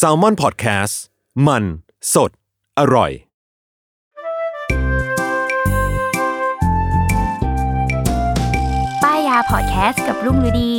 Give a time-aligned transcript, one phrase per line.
[0.00, 0.94] s a l ม o n PODCAST
[1.46, 1.64] มัน
[2.14, 2.30] สด
[2.78, 3.10] อร่อย
[9.02, 10.72] ป้ายยาพอดแคสต์กับรุ่งฤดี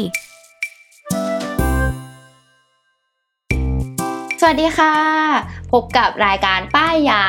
[4.40, 4.96] สวัสดีค่ะ
[5.72, 7.22] พบกับรายการป้ายยา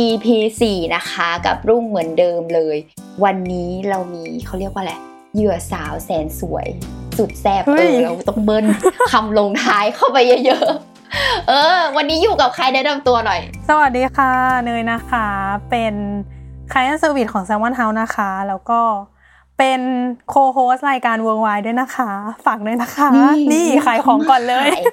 [0.00, 0.26] EP
[0.64, 2.76] 4นะคะ กับรุ่งเหมือนเดิมเลย
[3.24, 4.94] วันนี้เรามีเขาเรียกว่าอะไร
[5.34, 6.66] เหยื่อสาวแสนสวย
[7.18, 8.64] สุดแซ่บเฮ้เอยอเราต้องเบิ้ล
[9.12, 14.32] คำลงท้ายเข้าไปเยอะๆ เออ วันนี้อยู่กับใครแนะนำตัวหน่อย สวัสดีค่ะ
[14.64, 15.26] เนยนะคะ
[15.70, 15.94] เป็น
[16.72, 18.80] ค i าย n เซอร์วิสของ Salmon House นะคะ แล้วก็
[19.58, 19.80] เป็น
[20.28, 22.10] โคโฮสรายการ Worldwide ด้วยนะคะ
[22.46, 24.84] ฝากด้วยนะคะ นี่นี่ขายของก่อนเลยขาย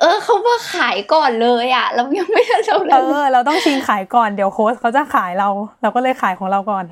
[0.00, 5.48] เออเขามาขายก่อนเลยอะ เรายังไม่ได้เราเลเอยอเราต้องชิงขายก่อนเดี๋ยวโค้ชเขาจะขายเรา
[5.82, 6.84] เราก็เลยขายของเราก่อน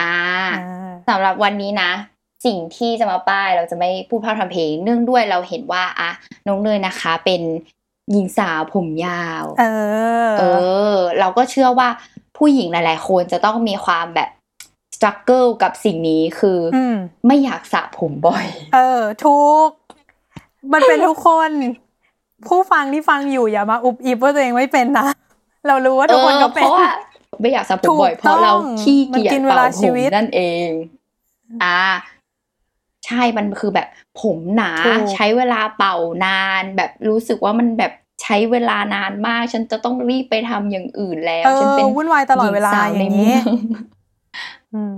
[0.00, 0.14] อ่า
[0.56, 1.90] อ่าสำหรับวันนี้นะ
[2.44, 6.10] สิ่งที่จะมาป้ายเราจะไม่พูดพร่ำทำเพลง เนื่องด้วยเราเห็นว่าอะ
[6.46, 7.42] น้องเนยนะคะเป็น
[8.12, 9.64] หญิงสาวผมยาว เอ
[10.28, 10.44] อ เอ
[10.94, 11.88] อ เราก็เชื่อว่า
[12.36, 14.28] ผู้หญิงหลาย ๆ คนจะต้องมีความแบบ
[14.96, 19.68] สตรั g เกิลกับสิ่งนี้คือออืมไม่อยากสระผมบ่อย เออ ทุก
[20.72, 21.50] มันเป็นทุกคน
[22.46, 25.06] ผู้ฟังที่ฟังอยู่อย่ามาอุบอิบว่าตัวเองไม่เป็นนะ
[25.66, 26.90] เรารู้ว่าทุกคนก็เป็นออเพราะว่า
[27.40, 30.68] ไม่อยากสระผมบ่อยถูกเพราะเราต้องขี้เกียจมันกินเวลาเป่าชีผมวิตนั่นเอง
[31.64, 31.78] อ่า
[33.06, 33.88] ใช่มันคือแบบ
[34.20, 43.44] ผมหนาถูกใช้เวลาเป่านาน แบบรู้สึกว่ามันแบบใช้เวลานานมาก ฉันจะต้องรีบไปทำอย่างอื่นแล้วเอฉันอเป็นวุ่นวายตลอดเวลาหญิสอย่างในนี้เมือง
[44.74, 44.94] อืม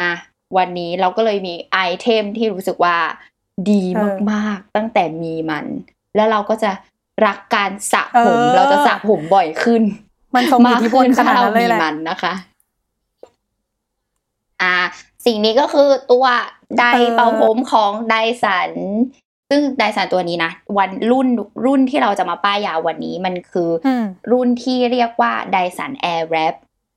[0.00, 0.12] อะ
[0.56, 2.96] วันนี้เราก็เลยมีไอเทมที่รู้สึกว่า
[3.68, 5.64] ดีเออมากๆ ตั้งแต่มีมัน
[6.16, 6.70] แล้วเราก็จะ
[7.26, 9.82] รักการสระผมเออเราจะสระผมบ่อยขึ้น
[10.34, 12.34] มันส่งอิทธิพลขนาดนั้นเลยแหละถ้ารามีมันนะคะ
[14.62, 14.74] อ่า
[15.26, 16.26] สิ่งนี้ก็คือตัว
[16.78, 18.70] ไดร์เป่าผมของ Dyson
[19.50, 21.28] ซึ่ง Dyson ตัวนี้นะวันรุ่น
[21.66, 26.54] รุ่นที่เราจะมาป้ายยาววันนี้มันคือออืมรุ่นที่เรียกว่า Dyson Airwrap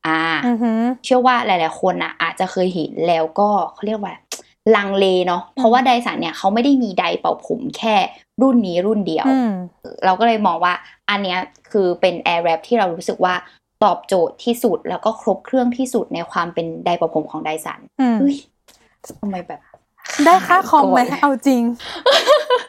[0.08, 4.16] อ่าอือหือเชื่อว่าหลาย ๆ คนอะ อาจจะเคยเห็นแล้วก็เขาเรียกว่า
[4.76, 7.96] ลังเลเนาะเพราะว่าไดสันเนี่ยเขาไม่ได้มีไดร์เป่าผมแค่
[8.42, 9.52] รุ่นนี้รุ่นเดียวอืม
[10.06, 10.74] เราก็เลยมองว่า
[11.10, 11.40] อันเนี้ย
[11.72, 13.34] คือเป็น Air Wrap ที่เรารู้สึกว่า
[13.84, 18.36] ตอบโจทย์ที่สุดแล้วก็ครบเครื่องที่สุดในความเป็นไดร์เป่าผมของไดสันอืมเฮ้ย
[19.22, 19.60] ทำไมแบบ
[20.26, 21.64] ได้ค่าคอมไหมขายก่อนเอาจริง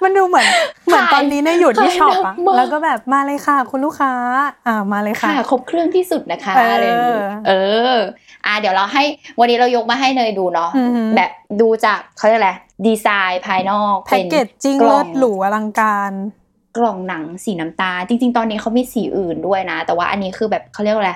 [0.03, 0.47] มันดูเหมือน
[0.87, 4.13] เหมือนตอนนี้ในยอยู่ที่ขายช็อปอะหนักมากแล้วก็แบบมาเลยค่ะ คุณลูกค้า
[4.67, 7.53] อ่ามาเลยค่ะค่ะครบเครื่องที่สุดนะคะเออออะไรอย่างงี้เอ
[7.95, 7.97] อ
[8.47, 9.03] อะเดี๋ยวเราให้
[9.39, 11.31] วันนี้เรายกมาให้เนยดูเนาะอือหือแบบ
[11.61, 12.53] ดูจากเขาเรียกอะไร
[12.87, 16.13] ดีไซน์ภายนอกแพ็กเกจจิ้งกล่เลิองศหรูอลังการ
[16.79, 21.13] กล่องหนังสีน้ำตาลจริง ๆ ตอนนี้เขามีสีอื่นด้วยนะ แต่ว่าอันนี้คือแบบเขาเรียกว่าอะไร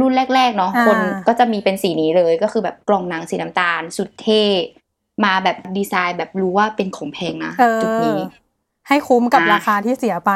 [0.00, 4.44] รุ่นแรก ๆ เนาะอ่าคนก็จะมีเป็นสีนี้เลยก็คือแบบกล่องหนังสีน้ำตาล สุดเท่
[5.24, 8.20] มาแบบดีไซน์แบบรู้ว่าเป็นของแพงนะเอจุดอนี้
[8.88, 10.32] ให้คุ้มกับอะราคาที่เสียไป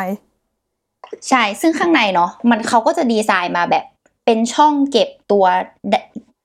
[1.28, 3.84] ใช่ซึ่งข้างในเนาะมันเขาก็จะดีไซน์มาแบบ
[4.24, 5.44] เป็นช่องเก็บตัว
[5.90, 5.94] ได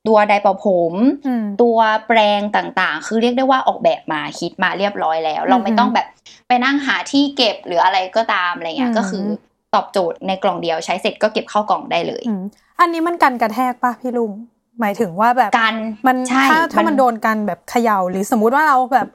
[0.08, 0.94] ตัวไดร์เป่าผม
[1.28, 1.78] อืมตัว
[2.08, 6.08] แปรงต่างๆ คือเรียกได้ว่าออกแบบมาคิดมาเรียบร้อยแล้ว เราไม่อือหือต้องแบบ
[6.48, 9.26] ไปนั่งหาที่เก็บหรืออะไรก็ตามอะไรเงี้อืยมก็คือ
[9.74, 12.44] ตอบโจทย์ในกล่องเดียวใช้เสร็จก็เก็บเข้ากล่องได้เลยอืม
[12.80, 14.32] อันนี้มันกันกระแทกป่ะพี่ลุง
[14.80, 15.76] หมายถึงว่าแบบกัน
[16.08, 19.08] มันใช่ถ้าถ้ามันโดนกันแบบเขย่าหรือสมมุติว่าเราแบบ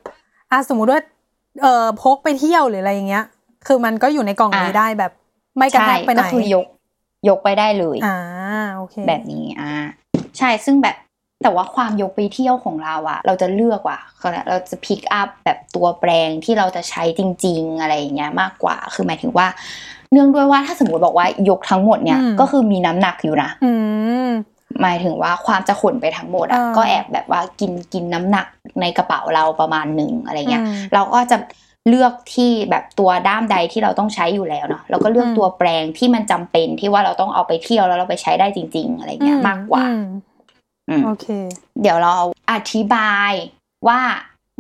[0.50, 1.00] อะสมมุติว่า
[1.62, 3.24] เอ่อพกไปเที่ยวหรืออะไรอย่างเงี้ย
[3.66, 5.12] คือมันก็อยู่ในกล่องนี้อะได้แบบ
[5.58, 6.66] ไม่กระใช่แทกไปไหนก็คือยก
[7.28, 8.18] ยกไปได้เลยอ่า
[8.76, 9.72] โอเคแบบนี้อ่า
[10.38, 10.96] ใช่ซึ่งแบบ
[11.42, 13.98] แต่ว่าความยกไปเที่ยวของเราอะเราจะเลือกว่า
[14.48, 19.46] เราจะพิกอัพแบบตัวแปรงที่เราจะใช้จริง ๆ อะไรอย่างเงี้ยมากกว่า คือหมายถึงว่า
[20.12, 23.72] เนื่องด้วยว่าถ้าสมมติบอกว่ายกทั้งหมดเนี่ยอืมก็คือมีน้ำหนักอยู่นะอื
[24.26, 24.31] ม
[24.82, 28.46] หมายถึงว่าความจะขนไปทั้งหมดอะอ่าก็แอบแบบว่ากินกินน้ำหนัก
[28.80, 31.37] ในกระเป๋าเราประมาณหนึ่งอะไรเงี้ยอืมเราก็จะ
[31.88, 40.04] เลือกที่แบบตัวด้ามใดที่เราต้องใช้อยู่แล้วเนาะแล้วก็เลือกอืมตัวแปรงที่มันจำเป็นที่ว่าเราต้องเอาไปเที่ยวแล้วเราไปใช้ได้จริง ๆ อะไรเงี้ยมากกว่าอืม
[40.88, 41.26] อืมโอเค
[41.81, 42.14] เดี๋ยวเรา
[42.52, 43.32] อธิบาย
[43.88, 44.00] ว่า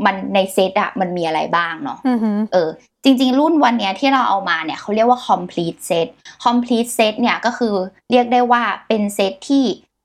[0.04, 2.68] มันในเซตอะมันมีอะไรบ้างเนาะอือหือเออ
[3.04, 6.08] จริง ๆ รุ่นวันเนี้ยที่เราเอามาเนี่ยเขาเรียกว่า complete set
[6.44, 7.74] complete set เนี่ยก็คือ
[8.10, 9.64] เรียกได้ว่าเป็นเซตที่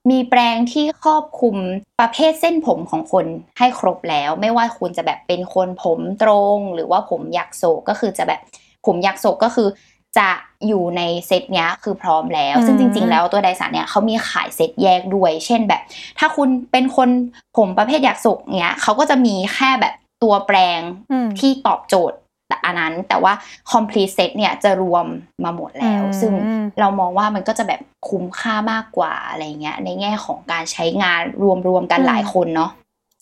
[0.10, 1.56] มีแปรงที่ครอบคลุม
[2.00, 3.26] ประเภทเส้นผมของคน
[3.60, 8.40] ให้ครบแล้ว ไม่ว่าคุณจะแบบเป็นคนผมตรง หรือว่าผมยักโศกก็คือจะแบบ
[8.86, 9.68] ผมยักโศกก็คือ
[10.18, 10.30] จะ
[10.68, 15.82] อยู่ในเซตเนี้ยคือพร้อมแล้ว ซึ่งจริง ๆ แล้วตัวไดสันเนี่ยเขามีขายเซตแยกด้วย เช่นแบบ
[16.20, 17.10] ถ้าคุณเป็นคน
[17.58, 19.94] ผมประเภทยักโศกเนี้ยเขาก็จะมีแค่แบบ
[20.24, 20.82] ตัวแปรง
[21.12, 22.18] อืมที่ตอบโจทย์
[22.66, 23.34] อันนั้นแต่ว่า
[23.72, 25.06] complete set เนี่ยจะรวม
[25.44, 26.34] มาหมดแล้วอืมซึ่ง
[26.80, 31.22] เรามองว่ามันก็จะแบบคุ้มค่ามากกว่าอะไรเงี้ยในแง่ของการใช้งาน
[31.68, 32.72] รวมๆกันหลายคนเนาะ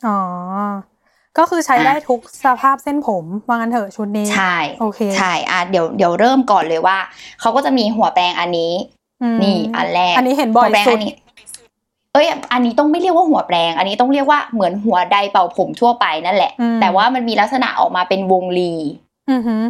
[0.08, 0.20] อ๋อ
[1.38, 6.98] ก็คือใช้อะได้ทุกสภาพเส้นผมว่างั้นเถอะชุดนี้ใช่โอเคใช่อะเดี๋ยวเดี๋ยวเริ่มก่อนเลยว่า
[7.40, 8.74] เขาก็จะมีหัวแปรงอันนี้
[9.22, 11.14] อืมนี่อันแรกอันนี้เห็นบ่อยหัวแปรงสุอัดนนี้
[12.14, 18.74] เอ้ยอันนี้ต้องไม่เรียกว่าหัวแปรง อันนี้ต้องเรียกว่าเหมือนหัวไดเป่าผมทั่วไปนั่นแหละอืมแต่ว่ามันมีลักษณะออกมาเป็นวงรี
[19.32, 19.64] อือหือ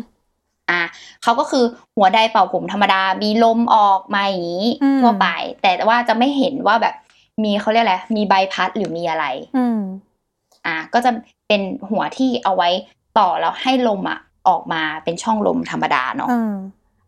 [0.70, 0.82] อะ
[1.24, 1.64] เขาก็คือ
[1.96, 5.28] หัวไดเป่าผมธรรมดา มีลมออกมาอย่างนี้อืมทั่วไป
[5.62, 6.96] แต่ว่าจะไม่เห็นว่าแบบ
[7.44, 9.26] มีเขาเรียกอะไร มีใบพัดหรือมีอะไร
[9.58, 9.80] อืม
[10.68, 11.12] อะก็จะ
[11.48, 12.70] เป็นหัวที่เอาไว้
[13.18, 16.54] ต่อแล้วให้ลมอะออกมาเป็นช่องลมธรรมดาเนาะอืม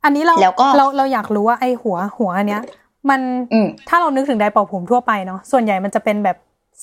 [0.04, 2.62] อันนี้เราแล้วก็เราเราอยากรู้ว่าไอหัวหัวอันเนี้ย
[3.10, 3.22] มัน
[3.54, 6.38] อืมถ้าเรานึกถึงไดร์เป่าผมทั่วไปเนาะส่วนใหญ่มันจะเป็นแบบ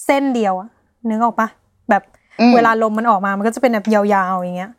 [0.07, 0.69] เส้นเดียวอะ
[1.09, 1.49] นึกออกปะ
[1.91, 2.03] แบบ
[2.41, 4.03] อืมเวลาลมมันออกมามันก็จะเป็นแบบยา
[4.33, 4.73] วๆอย่างเงี้ย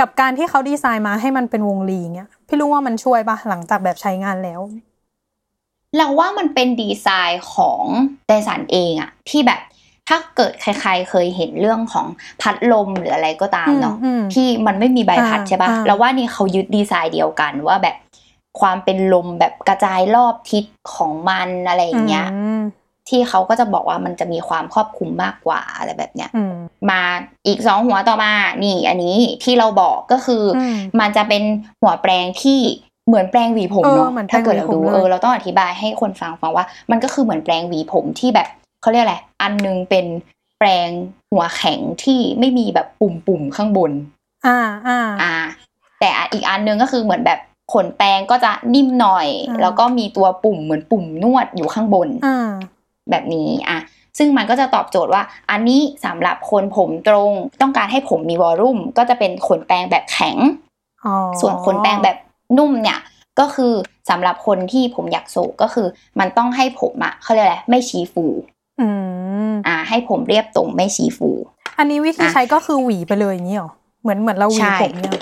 [0.00, 4.60] กับการที่เขาดีไซน์มาให้มันเป็นวงรีอย่างเงี้ยพี่รู้ว่ามันช่วยปะหลังจากแบบใช้งานแล้ว
[5.96, 7.84] เราว่ามันเป็นดีไซน์ของ
[8.26, 9.60] ไดสันเองอะที่แบบ
[10.08, 12.06] ถ้าเกิดใครๆเคยเห็นเรื่องของ
[12.40, 17.96] พัดลมหรืออะไรก็ตามเนาะอืมอืมที่มันไม่มีใบพัดอ่าใช่ปะอ่าแล้วว่านี่เขายึดดีไซน์เดียวกันว่าแบบ
[18.60, 20.64] ความเป็นลมแบบกระจายรอบทิศ
[20.94, 22.60] ของมันอะไรอย่างเงี้ยอืม
[23.08, 26.54] ที่เขาก็จะบอกว่ามันจะมีความครอบคลุมมากกว่าอะไรแบบเนี้ยอืม
[26.90, 27.02] มา
[27.46, 28.32] อีกสองหัวต่อมา
[28.64, 31.42] นี่ อันนี้ที่เราบอกก็คืออมมันจะเป็น
[31.80, 32.60] หัวแปรงที่
[33.06, 38.48] เหมือนแปรงหวีผมเออเนาะเหมือนแปรงถ้าเกิดเราหวีผมดูเลยเออเราต้องอธิบายให้คนฟังฟังว่า มันก็คือเหมือนแปรงหวีผมที่แบบ
[38.82, 40.06] เขาเรียกอะไรอันนึงเป็น
[40.58, 40.88] แปรง
[41.32, 43.92] หัวแข็งที่ไม่มีแบบปุ่มๆข้างบน
[44.46, 45.34] อ่าอ่าอ่า
[46.00, 47.38] แต่อีกอันนึงก็คือเหมือนแบบ
[47.72, 52.48] ขนแปรงก็จะนิ่มหน่อยอ่าแล้วก็มีตัวปุ่มเหมือนปุ่มนวดอยู่ข้างบนอ่า
[53.10, 53.78] แบบนี้อะ
[54.18, 60.36] ซึ่งมันก็จะตอบโจทย์ว่า อันนี้สำหรับคนผมตรงต้องการให้ผมมีวอลลุ่มก็จะเป็นขนแปรงแบบแข็ง
[61.04, 62.16] อ๋อส่วนขนแปรงแบบ
[62.58, 62.98] นุ่มเนี่ย
[63.40, 63.72] ก็คือ
[64.10, 65.86] สำหรับคนที่ผมอยากโศกก็คือ
[66.20, 68.24] มันต้องให้ผมอะเขาเรียกอะไรไม่ชี้ฟู
[68.80, 68.88] อื
[69.50, 71.30] มอ่า ให้ผมเรียบตรงไม่ชี้ฟู
[71.78, 73.70] อันนี้วิธีอะใช้ก็คือหวีไปเลยอย่างนี้หรอ
[74.02, 75.12] เหมือนเหมือนเราหวีใช่ผมเนี่ย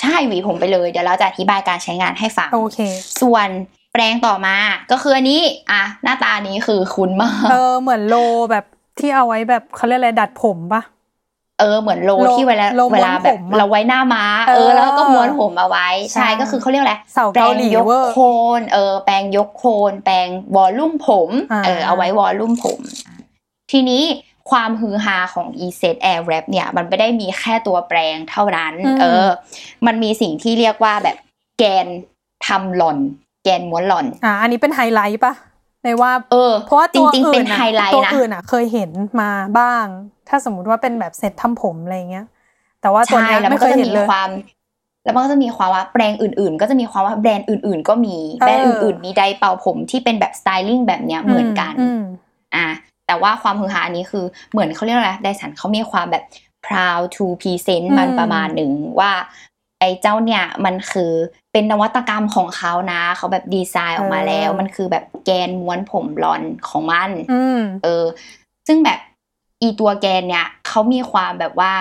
[0.00, 2.78] ใช่หวีผมไปเลย เดี๋ยวเราจะอธิบายการใช้งานให้ฟังโอเค
[3.20, 3.48] ส่วน
[3.94, 4.56] แปรงต่อมา
[4.90, 8.16] ก็คืออันนี้อะหน้าตานี้คือคุ้นมาก เออเหมือนโล
[8.50, 8.64] แบบ
[8.98, 10.82] ที่เอาไว้แบบเขาเรียกอะไรดัดผมปะ
[11.60, 18.18] เออเหมือนโลโลที่เวลาโลม้วนเวลาแบบผมอะเราไว้หน้าม้าเออเออแล้วก็ม้วนผมเอาไว้ใช่ใช่ก็คือเขาเรียกอะไรเสาแปรเกางหลียกเวอร์โค
[18.60, 22.80] นเออแปรงยกโคนแปรงวอลลุ่มผมอ่าเออเอาไว้วอลลุ่มผม
[23.72, 24.02] ทีนี้
[24.50, 29.26] ความฮือฮาของ e s e t Air Wrap เนี่ย มันไม่ได้มีแค่ตัวแปรงเท่านั้น เออ
[29.86, 31.16] มันมีสิ่งที่เรียกว่าแบบ
[31.58, 31.86] แกน
[32.46, 32.98] ทำหล่อน
[33.44, 35.34] แกนม้วนหล่อน อ่า อันนี้เป็นไฮไลท์ปะ
[35.84, 39.84] ในว่าเออเพราะว่าจตัวริงๆอื่เป็นนอะไฮไลตัวท์นะอื่นอะ เคยเห็นมาบ้าง
[40.28, 42.26] ถ้าสมมุติว่าเป็นแบบเซ็ตทำผมอะไรเงี้ย
[42.80, 44.28] แต่ว่าตัวใช่เนี้ยแล้วมัไม่นเคก็ยจะเห็นมีเลยความ
[45.04, 52.02] แล้วมันก็จะมีความว่าแบรนด์อื่น ๆ ก็จะมีความว่าแบรนด์อื่น ๆ ก็มีเออแบรนด์อื่น ๆ มีไดร์เป่าผมที่เป็นแบบสไตลิ่งแบบเนี้ยเหมือนกันอืม
[52.56, 52.66] อะ
[53.06, 56.24] แต่ว่าความฮือฮาอันนี้คือเหมือนเขาเรียกอะไรไดสันเขามีความแบบ
[56.66, 58.70] proud to present มันอืมประมาณหนึ่ง
[59.00, 59.12] ว่า
[59.53, 61.12] ไอ้เจ้าเนี่ยมันคือ
[61.52, 68.04] เป็นนวัตกรรมของเขานะ เขาแบบดีไซน์ออกมาแล้ว มันคือแบบแกนม้วนผมบลอนของมันอืมเออ
[68.66, 68.98] ซึ่งแบบ
[69.62, 71.74] อีตัวแกนเนี่ยเขามีความแบบว่า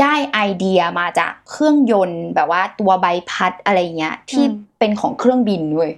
[0.00, 5.92] ได้ไอเดียมาจากเครื่องยนต์แบบว่าตัวใบพัดอะไรเงี้ย ที่อืมเป็นของเครื่องบินเว้ย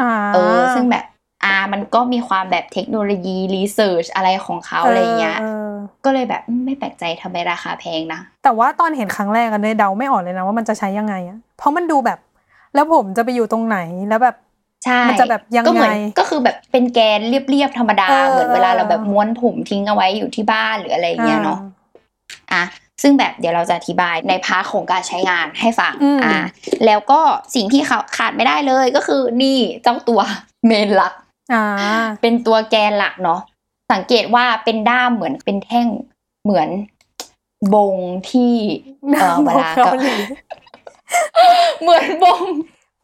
[0.00, 1.04] อ่าเออ ซึ่งแบบ
[1.44, 5.65] อ่ามันก็มีความแบบเทคโนโลยี research อะไรของเขาอะไรเงี้ยออ
[6.04, 12.18] ก็เลยแบบอืมไม่แปลกใจทำไมราคาแพงนะ แต่ว่าตอนเห็นครั้งแรกกันเลยเดาไม่ออกเลยนะว่ามันจะใช้ยังไงอะเพราะมันดูแบบ
[12.74, 13.78] แล้วผมจะไปอยู่ตรงไหน
[14.08, 14.36] แล้วแบบ
[14.84, 21.58] ใช่มันจะแบบยังไงก็เหมือนก็คือแบบเป็นแกนเรียบๆธรรมดาเออเหมือนเวลาเราแบบม้วนผมทิ้งเอาไว้อยู่ที่บ้านหรืออะไรเงี้ยเนาะ
[22.52, 22.62] อ่อะ
[23.02, 26.38] ซึ่งแบบเดี๋ยวเราจะอธิบายใน part ของการใช้งานให้ฟังอืมอะ
[26.86, 27.20] แล้วก็
[27.54, 30.20] สิ่งที่เขาขาดไม่ได้เลยก็คือนี่เจ้าตัว
[30.66, 31.12] เมนหลัก
[31.52, 31.64] อ่า
[32.20, 33.40] เป็นตัวแกนหลักเนาะ
[33.92, 35.88] สังเกตว่าเป็นด้ามเหมือนเป็นแท่ง
[36.44, 36.68] เหมือน
[37.74, 37.94] บง
[38.30, 38.54] ที่
[39.14, 40.16] เออเวลาเกาก็หลี
[41.82, 42.40] เหมือนบง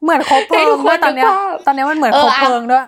[0.03, 2.85] เหมือนครบเพลิให้ทุงกคนด้วยตอนเนี้ยนึกภาพตอนเนี้ยมันเหมือนเอคอรบอะเพลิงด้วย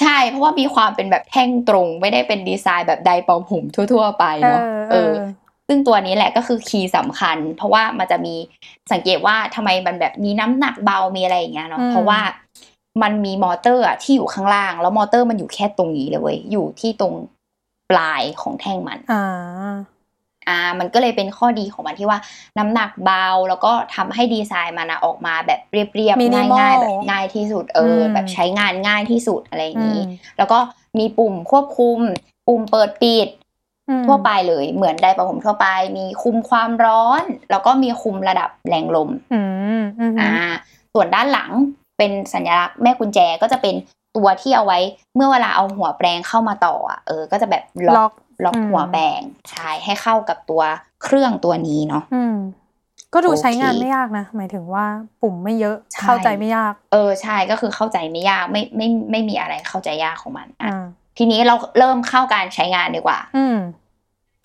[0.00, 5.12] ใช่เพราะว่ามีความเป็นแบบแท่งตรงไม่ได้เป็นดีไซน์แบบไดร์เป่าผมทั่ว ๆ ไปเอเนาะอเอเอออ
[5.68, 8.34] ซึ่งตัวนี้แหละก็คือ key สำคัญ เพราะว่ามันจะมี
[8.92, 12.20] สังเกตว่าทำไมมันแบบมีน้ำหนักเบามีอะไรอย่างเงี้ยเนาะอืมเพราะว่า
[13.02, 17.14] มันมีมอเตอร์อะที่อยู่ข้างล่าง แล้วมอเตอร์มันอยู่แค่ตรงนี้เลยเว้ยอยู่ที่ตรง
[17.90, 19.24] ปลายของแท่งมันอ่า
[20.48, 22.18] อ่ามันก็เลยเป็นข้อดีของมันที่ว่า
[22.58, 30.58] น้ำหนักเบาแล้วก็ทำให้ดีไซน์มันอะออกมาแบบเรียบๆ minimal ง่ายๆแบบง่ายที่สุดเอออมแบบใช้งานง่ายที่สุดอะไรอย่างนี้อืมแล้วก็
[30.98, 31.98] มีปุ่มควบคุม
[32.48, 33.28] ปุ่มเปิดปิด
[33.88, 35.66] อืมทั่วไปเลยเหมือนไดร์เป่าผมทั่วไป
[35.98, 39.42] มีคุมความร้อน แล้วก็มีคุมระดับแรงลมอื
[39.78, 40.32] มอืมอ่า
[40.94, 41.50] ส่วนด้านหลัง
[41.98, 43.74] เป็นสัญลักษณ์แม่กุญแจก็จะเป็น
[44.16, 44.78] ตัวที่เอาไว้
[45.16, 50.62] เมื่อเวลาเอาหัวแปรงเข้ามาต่ออะเออ ก็จะแบบล็ล็ออกกล็อกอืมหัวแปรงใช่ให้เข้ากับตัว
[51.02, 52.36] เครื่องตัวนี้เนาะอืม
[53.14, 54.84] ก็ดูโอเคใช้งานไม่ยากนะ หมายถึงว่า
[55.22, 60.84] ปุ่มไม่เยอะใช่เข้าใจไม่ยาก เออใช่ก็คือเข้าใจไม่ยากไม่ไม่ไม่มีอะไรเข้าใจยากของมันอะอ่า
[61.18, 63.56] ทีนี้เราเริ่มเข้าการใช้งานดีกว่า อืม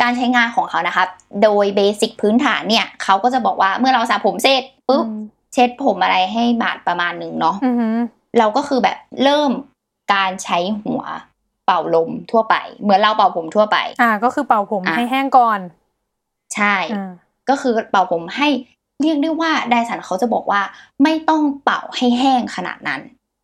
[0.02, 1.08] การใช้งานของเขานะครับ
[1.44, 5.20] โดยเบสิกพื้นฐานเนี่ย เขาก็จะบอกว่าเมื่อเราสระผมเสร็จปุ๊บอืม
[5.54, 7.98] เช็ดผมอะไรให้บาดประมาณหนึ่งเนาะอืม
[8.38, 9.52] เราก็คือแบบเริ่ม
[10.14, 11.02] การใช้หัว
[11.66, 15.60] เป่าลมทั่วไป เหมือนเราเป่าผมทั่วไป อ่า ก็คือเป่าผมอะให้แห้งก่อน
[16.56, 17.12] ใช่อ่า
[17.50, 18.48] ก็คือเป่าผมให้
[19.02, 20.62] เรียกได้ว่าไดสันเขาจะบอกว่า
[21.04, 23.02] ไม่ต้องเป่าให้แห้งขนาดนั้น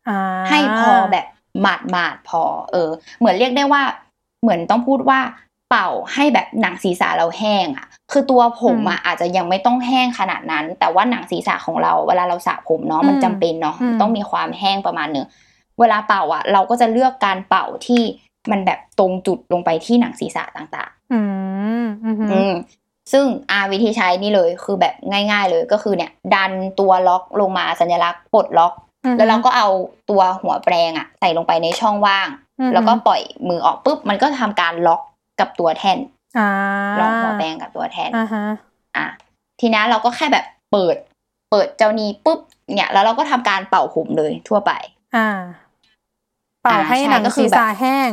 [0.10, 1.25] อ่าให้พอแบบ
[1.62, 2.89] หมาดหมาดๆพอ เออ
[3.20, 3.82] เหมือนเรียกได้ว่า
[4.42, 5.20] เหมือนต้องพูดว่า
[5.69, 15.25] เป่าให้แบบหนังศีรษะเราแห้งอะ คือตัวผมอะอาจจะยังไม่ต้องแห้งขนาดนั้น แต่ว่าหนังศีรษะของเราเวลาเราสระผมเนาะมันจำเป็นเนาะต้องมีความแห้งประมาณหนึ่ง
[15.79, 18.01] เวลาเป่าอะ เราก็จะเลือกการเป่าที่
[18.51, 21.19] มันแบบตรงจุดลงไปที่หนังศีรษะต่างอื
[21.83, 22.53] มอืมๆอืม
[23.11, 28.73] ซึ่งอาวิธีใช้นี่เลยคือแบบง่าย ๆ เลยก็คือเนี่ย ดันตัวล็อกลงมาสัญลักษณ์ปลดล็อก
[29.17, 29.67] แล้วเราก็เอา
[30.09, 32.27] ตัวหัวแปรงอะใส่ลงไปในช่องว่าง
[32.59, 35.01] อืมแล้วก็ปล่อยมือออกปุ๊บมันก็ทำการล็อก
[35.39, 36.00] กับตัวแท่น
[36.38, 36.50] อ่า
[37.00, 38.46] ล็อกหัวแปรงกับตัวแท่นอ่าฮะ
[38.98, 39.08] อะ
[39.60, 40.96] ทีนี้เราก็แค่แบบเปิด
[41.51, 42.39] เปิดเจ้านี้ปุ๊บ
[42.74, 44.72] เนี่ยแล้วเราก็ทำการเป่าผมเลยทั่วไป
[45.15, 45.29] อ่า
[46.63, 48.12] เป่าอ่าให้ใช่หนังก็คืศีอรแบบษะแห้ง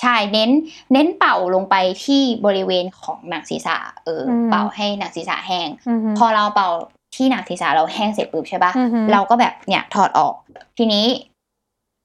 [0.00, 0.50] ใช่เน้น
[0.92, 1.74] เน้นเป่าลงไป
[2.04, 6.68] ที่บริเวณของหนังศีรษะเอออมเป่าให้หนังศีรษะแห้งอืมพอเราเป่า
[7.16, 10.34] ที่หนังศีรษะเราแห้งเสร็จปุ๊บใช่ปะอือฮึเราก็แบบเนี่ยถอดออก
[10.78, 11.06] ทีนี้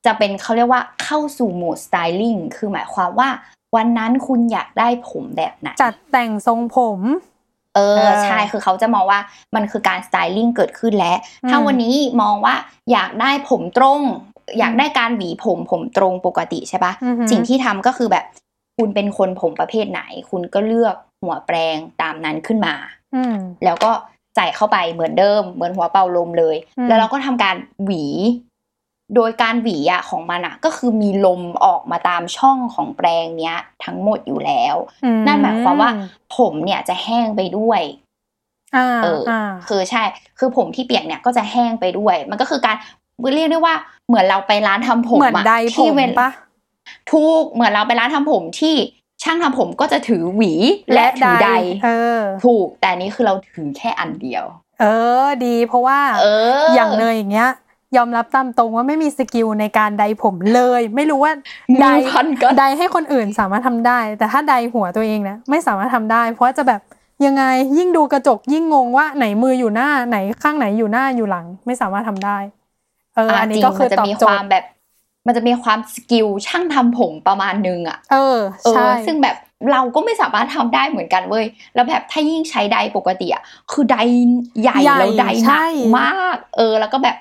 [0.06, 3.30] จะเป็นเขาเรียกว่าเข้าสู่โหมดสไตลิ่งคือหมายความว่า
[3.76, 7.00] วันนั้นคุณอยากได้ผมแบบไหนจัดแต่งทรงผม
[7.76, 9.20] เอเอออใช่คือเขาจะมองว่า
[9.56, 12.56] มันคือการสไตลิ่งเกิดขึ้นแล้วอืมถ้าวันนี้มองว่า
[12.92, 14.02] อยากได้ผมตรง
[14.60, 18.26] อยากได้การหวีผมผมตรงปกติใช่ปะอือฮึสิ่งที่ทำก็คือแบบ
[18.78, 22.76] คุณเป็นคนผมประเภทไหน คุณก็เลือกหัวแปรงตามนั้นขึ้นมา
[23.16, 23.92] อืมแล้วก็
[24.36, 28.06] ใส่เข้าไปเหมือนเดิม เหมือนหัวเป่าลมเลยอืมแล้วเราก็ทำการหวี
[29.16, 34.76] โดยการหวีอะของมันอะก็คือมีลมออกมาตามช่องของแปรงเนี้ย ทั้งหมดอยู่แล้ว
[35.06, 35.92] อืนั่นหมายความว่า
[36.38, 37.82] ผมเนี่ยจะแห้งไปด้วย
[38.76, 40.04] อ่าเออออ่าคือใช่
[40.40, 42.76] คือผมที่เปียกเนี่ยก็จะแห้งไปด้วย มันก็คือการ
[43.36, 43.76] เรียกได้ว่า
[44.08, 46.30] เหมือนเราไปร้านทำผมเหมือนอะไดผที่มเว้นปะ
[47.12, 48.76] ทุกเหมือนเราไปร้านทำผมที่
[49.24, 50.54] ช่างทำผมก็จะถือหวี
[50.94, 51.50] และถือใด
[51.84, 51.90] เอ
[52.20, 54.46] อถูกแต่อันนี้คือเราถือแค่อันเดียว
[54.82, 54.86] เอ
[55.26, 56.28] อ ดีเพราะว่า เอ
[56.58, 57.50] อออย่างเนยอย่างเงี้ย
[57.96, 61.34] ยอมรับตามตรงว่าไม่มีสกิลในการใดผมเลย ไม่รู้ว่า
[61.74, 66.82] มืใดอพันกันใดให้คนอื่นสามารถทำได้ แต่ถ้าใดหัวตัวเองเนี่ยไม่สามารถทำได้ เพราะว่าจะแบบ
[67.26, 67.44] ยังไง
[67.78, 72.38] ยิ่งดูกระจกยิ่งงงว่าไหนมืออยู่หน้าไหนข้างไหนอยู่หน้าอยู่หลัง ไม่สามารถทำได้
[73.16, 74.64] เออ อันนี้ก็คือจริงมันจะตอบมีควาทมแบบ
[75.26, 79.36] มันจะมีความ skill ช่างทำผมประมาณนึงอะ เออใช่เออซึ่งแบบ
[79.72, 84.14] เราก็ไม่สามารถทำได้เหมือนกันเว้ย แล้วแบบถ้ายิ่งใช้ไดร์ปกติอะคือไดร์
[84.62, 85.64] ใหญ่ใหญ่แล้วไดร์หนัใช่ก
[85.98, 86.04] มา
[86.36, 87.16] กใช่ เออ แล้วก็แบบ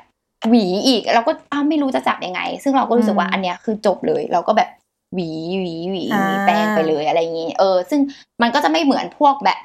[0.49, 4.69] หวีอีกเราก็อ้าวไม่รู้จะจับยังไง ซึ่งเราก็รู้สึกว่าอืมอันเนี้ยคือจบเลย เราก็แบบ
[5.15, 5.29] หวี
[5.61, 8.01] หวีหวีหวีอ่าแปรงไปเลยอะไรอย่างงี้เออ ซึ่ง
[8.43, 9.59] มันก็จะไม่เหมือนพวกแบบ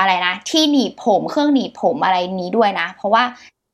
[0.00, 3.24] อะไรนะที่หนีบผมเครื่องหนีบผมอะไรนี้ด้วยนะ เพราะว่า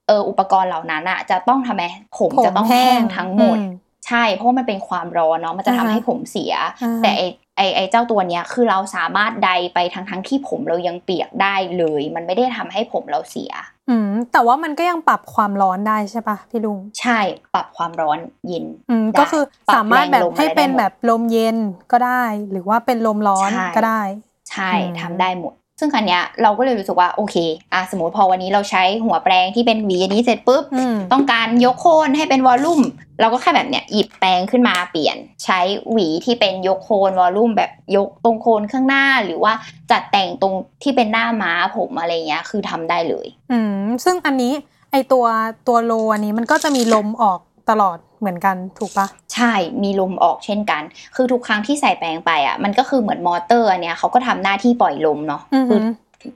[0.06, 1.82] เอออุปกรณ์เหล่านั้นอะจะต้องทำไม
[2.18, 3.64] ผมจะต้องแห้งทั้งหมดอื
[4.06, 7.22] ใช่ เพราะว่ามันเป็นความร้อนเนาะมันจะทำอ่าฮะให้ผมเสียอ่าแต่ไอ
[7.56, 13.52] ไอไอเจ้าตัวเนี้ยคือเราสามารถใดไปทั้งทั้งที่ผมเรายังเปียกได้เลย มันไม่ได้ทำให้ผมเราเสีย
[13.90, 17.20] อืมแต่ว่ามันก็ยังปรับความร้อนได้ใช่ปะพี่ลุง ใช่
[17.54, 21.56] ปรับความร้อนเย็น อืมได้ก็คือปรับสามารถแบบแรงลมให้เป็นอะไรได้หมดแบบลมเย็น
[21.92, 24.02] ก็ได้ หรือว่าเป็นลมร้อนใช่ก็ได้
[24.50, 27.36] ใช่อืมทำได้หมด ซึ่งคันเนี้ยเราก็เลยรู้สึกว่าโอเค
[27.72, 32.80] อะสมมติพอวันนี้เราใช้หัวแปรงที่เป็นหวีอันนี้เสร็จปุ๊บอืมต้องการยกโคนให้เป็นวอลลุ่ม
[33.20, 35.60] เราก็แค่แบบเนี้ยหยิบแปรงขึ้นมาเปลี่ยน ใช้
[35.92, 39.52] หวีที่เป็นยกโคนวอลลุ่มแบบยกตรงโคนข้างหน้า หรือว่า
[39.90, 44.52] จัดแต่งตรงที่เป็นหน้าม้าผมอะไรเงี้ยคือทำได้เลย อืมซึ่งอันนี้
[44.92, 45.26] ไอตัว
[45.68, 47.40] ตัวโลอันนี้มันก็จะมีลมออก
[47.70, 49.52] ตลอดเหมือนกันถูกปะใช่
[49.82, 50.82] มีลมออกเช่นกัน
[51.16, 55.86] คือทุกครั้งที่ใส่แปรงไปอะมันก็คือเหมือนมอเตอร์อันเนี้ยเขาก็ทำหน้าที่ปล่อยลมเนาะอือคืหืออ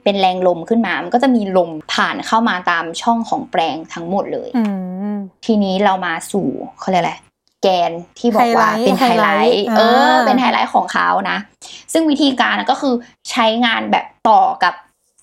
[0.03, 4.63] เป็นแรงลมขึ้นมา มันก็จะมีลมผ่านเข้ามาตามช่องของแปรงทั้งหมดเลยอื
[5.13, 6.47] มทีนี้เรามาสู่
[6.79, 7.13] เขาเรียกอะไร
[7.63, 11.37] แกนที่บอกว่าไฮไลท์เป็น high- highlight เอออ่าเป็นไฮไลท์ของเขานะ
[11.93, 12.93] ซึ่งวิธีการก็คือ
[13.31, 14.73] ใช้งานแบบต่อกับ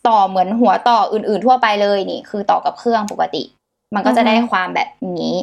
[0.09, 3.43] ต่อเหมือนหัวต่ออื่น ๆ ทั่วไปเลยนี่ คือต่อกับเครื่องปกติ
[3.95, 5.35] มันก็จะได้ความแบบนี้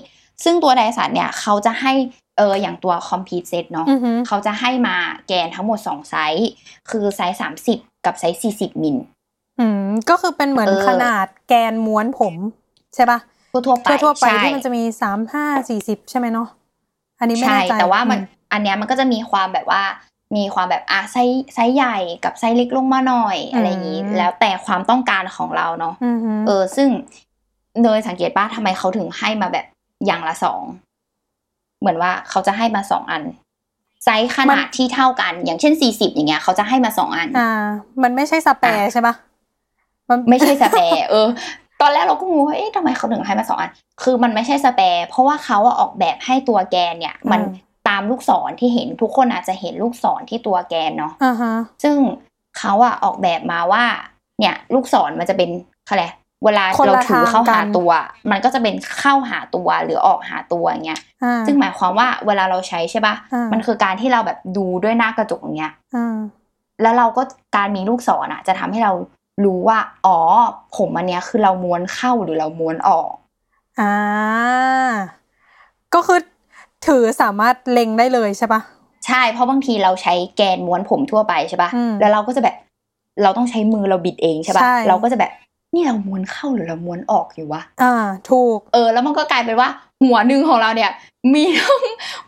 [0.43, 1.93] ซึ่งตัว Dyson เนี่ยเขาจะให้
[2.37, 4.95] เอออย่างตัว complete set เนาะอือฮึเขาจะให้มา
[5.27, 6.49] แกนทั้งหมด 2 ไซส์
[6.89, 8.97] คือไซส์ 30 กับไซส์ 40 มิล
[9.59, 12.35] อืมก็คือเป็นเหมือนเออขนาดแกนม้วนผม
[12.95, 13.19] ใช่ปะ
[13.51, 16.47] ทั่วๆไปทั่วๆไปใช่ที่มันจะมีสามห้าสี่สิบใช่ไหมเนาะ
[17.19, 19.83] อันนี้ไม่ใช่แน่ใจแต่ว่ามันอือันเนี้ยมันก็จะมีความแบบว่า
[20.35, 26.89] มีความแบบอะ size size ใหญ่กับไซส์เล็กลงมาหน่อยอะไรอย่างนี้ แล้วแต่ความต้องการของเราเนาะอือฮึเออซึ่ง
[27.81, 29.65] เนยสังเกตป่ะทำไมเขาถึงให้มาแบบ
[30.05, 30.61] อย่างละสอง
[31.79, 33.23] เหมือนว่าเขาจะให้มาสองอัน
[34.03, 37.51] ไซส์ขนาดที่เท่ากัน อย่างเช่นสี่สิบอย่างเงี้ย เขาจะให้มาสองอัน อ่า
[38.03, 39.15] มันไม่ใช่สแปร์ใช่ปะ
[40.09, 41.27] มันไม่ใช่สแปร์เออ
[41.81, 43.71] ตอนแรกเราก็งงว่าเอ๊ะทำไมเขาถึงให้มาสองอัน
[44.03, 47.41] คือมันไม่ใช่สแปร์เพราะว่าเขาอะออกแบบให้ตัวแกนเนี่ย มัน
[47.87, 51.97] ตามลูกศรที่เห็นทุกคนอาจจะเห็นลูกศรที่ตัวแกนเนาะอ่าฮะซึ่ง
[52.57, 53.83] เขาอะออกแบบมาว่า
[54.39, 55.49] เนี่ย ลูกศรมันจะเป็น
[55.87, 56.03] อะไร
[56.45, 57.91] เวลาคนละเราถือเข้าทางกัหานตัว
[58.31, 66.17] มันก็จะเป็นเข้าหาตัวหรือออกหาตัวอย่างเงี้ยอ่าซึ่งหมายความว่าเวลาเราใช้ใช่ปะอ่ามัมันคือการที่เราแบบดูด้วยหน้ากระจกอย่างเงี้ยอ่า
[66.81, 67.21] แล้วเราก็
[67.55, 68.93] การมีลูกศรอะ จะทำให้เรา
[69.45, 70.19] รู้ว่า อ๋อ
[70.77, 73.09] ผมอันเนี้ยคือเราม้วนเข้าหรือเราม้วนออก
[73.79, 73.93] อ่า
[75.93, 76.19] ก็คือ
[76.87, 78.61] ถือสามารถเล็งได้เลยใช่ปะ
[79.07, 82.55] ใช่เพราะบางทีเราใช้แกนม้วนผมทั่วไปใช่ปะอืมแล้วเราก็จะแบบ
[83.23, 85.31] เราต้องใช้มือเราบิดเองใช่ปะใช่เราก็จะแบบ
[85.73, 87.95] นี่เราม้วนเข้าหรือเราม้วนออกอยู่วะ อ่า
[88.31, 89.69] ถูก เออ แล้วมันก็กลายเป็นว่า
[90.03, 90.91] หัวหนึ่งของเราเนี่ย
[91.33, 91.81] มีทั้ง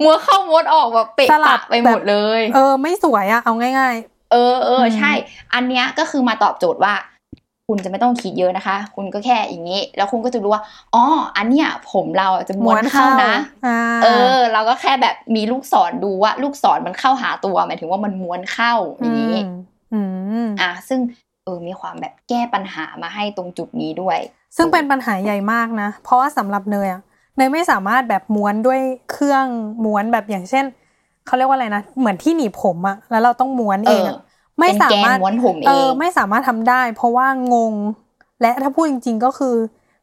[0.04, 3.96] ม้วนเข้าม้วนออกแบบเปะสลัปะบไปหมดแบบเลย เออ ไม่สวยอะเอาง่าย
[4.32, 5.12] เออเอออืมใช่
[5.54, 6.94] อันเนี้ยก็คือมาตอบโจทย์ว่า
[7.68, 10.64] คุณจะไม่ต้องคิดเยอะนะคะ คุณก็แค่อย่างนี้ แล้วคุณก็จะรู้ว่า
[10.96, 11.04] อ๋อ
[11.38, 13.36] อันเนี้ยผมเราจะๆม้วนเข้านะ
[13.66, 19.50] อ่าเออ เราก็แค่แบบมีลูกศรดูว่า ลูกศรมันเข้าหาตัว หมายถึงว่ามันม้วนเข้าอย่างนี้ม
[19.94, 20.02] อื
[20.46, 21.00] มอะซึ่ง
[21.46, 24.18] เออมีความแบบแก้ปัญหามาให้ตรงจุดนี้ด้วย
[24.56, 27.02] ซึ่งเป็นปัญหาใหญ่มากนะ เพราะว่าสำหรับเนยอะ
[27.38, 28.80] เนยไม่สามารถแบบม้วนด้วย
[29.12, 29.46] เครื่อง
[29.86, 30.66] ม้วนแบบอย่างเช่น
[31.26, 34.24] เขาเรียกว่าอะไรนะเหมือนที่หนีบผมอะแล้วเราต้องม้วนเองอะเออ
[34.60, 37.74] ไม่สามารถเป็นแกนม้วนผมเองเออไม่สามารถทำได้ เพราะว่างง
[38.42, 39.56] และถ้าพูดจริง ๆ ก็คือ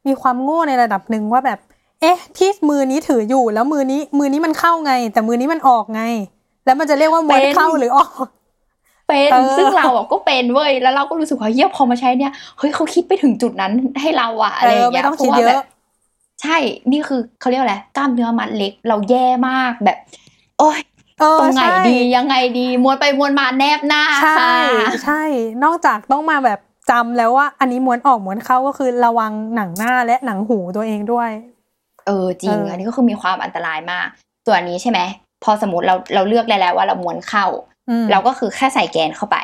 [0.07, 1.59] มีความโง่ในระดับหนึ่งว่าแบบ
[2.01, 6.03] เอ๊ะ ที่มือนี้ถืออยู่แล้วมือนี้มือนี้มันเข้าไง แต่มือนี้มันออกไง
[6.65, 8.27] แล้วมันจะเรียกว่าม้วนเป็นเข้าหรือออก
[9.13, 15.67] เป็นเออซึ่งเราอะก็เป็นเว้ยแล้วเราก็รู้สึกว่าเฮียพอมาใช้เนี่ยเฮ้ยเขาคิดไปถึงจุดนั้นให้เราอะอะไรอย่างเงี้ยเออไม่ต้องคิดพราว่าเยอะแบบ
[16.43, 16.57] ใช่
[16.93, 19.99] นี่คือเขาเรียกว่าอะไรกล้ามเนื้อมัดเล็กเราแย่มากแบบ
[20.59, 20.81] โอ้ย
[21.21, 25.23] เออตรงไหนใช่ดียังไงดีม้วนไปม้วนมาแนบหน้าใช่ค่ะใช่
[25.65, 26.59] นอกจากต้องมาแบบ
[26.91, 31.31] จำแล้วว่า อันนี้ม้วนออกม้วนเข้าก็คือระวังหนังหน้าและหนังหูตัวเองด้วย
[32.07, 34.07] เออจริงเอออัอันนี้ก็คือมีความอันตรายมาก
[34.47, 35.01] ส่วนอันนี้ใช่ไหม
[35.45, 37.72] พอสมมติเราเราเลือกได้แล้วว่าเราม้วนเข้าอืม
[38.11, 39.37] เราก็คือแค่ใส่แกนเข้าไป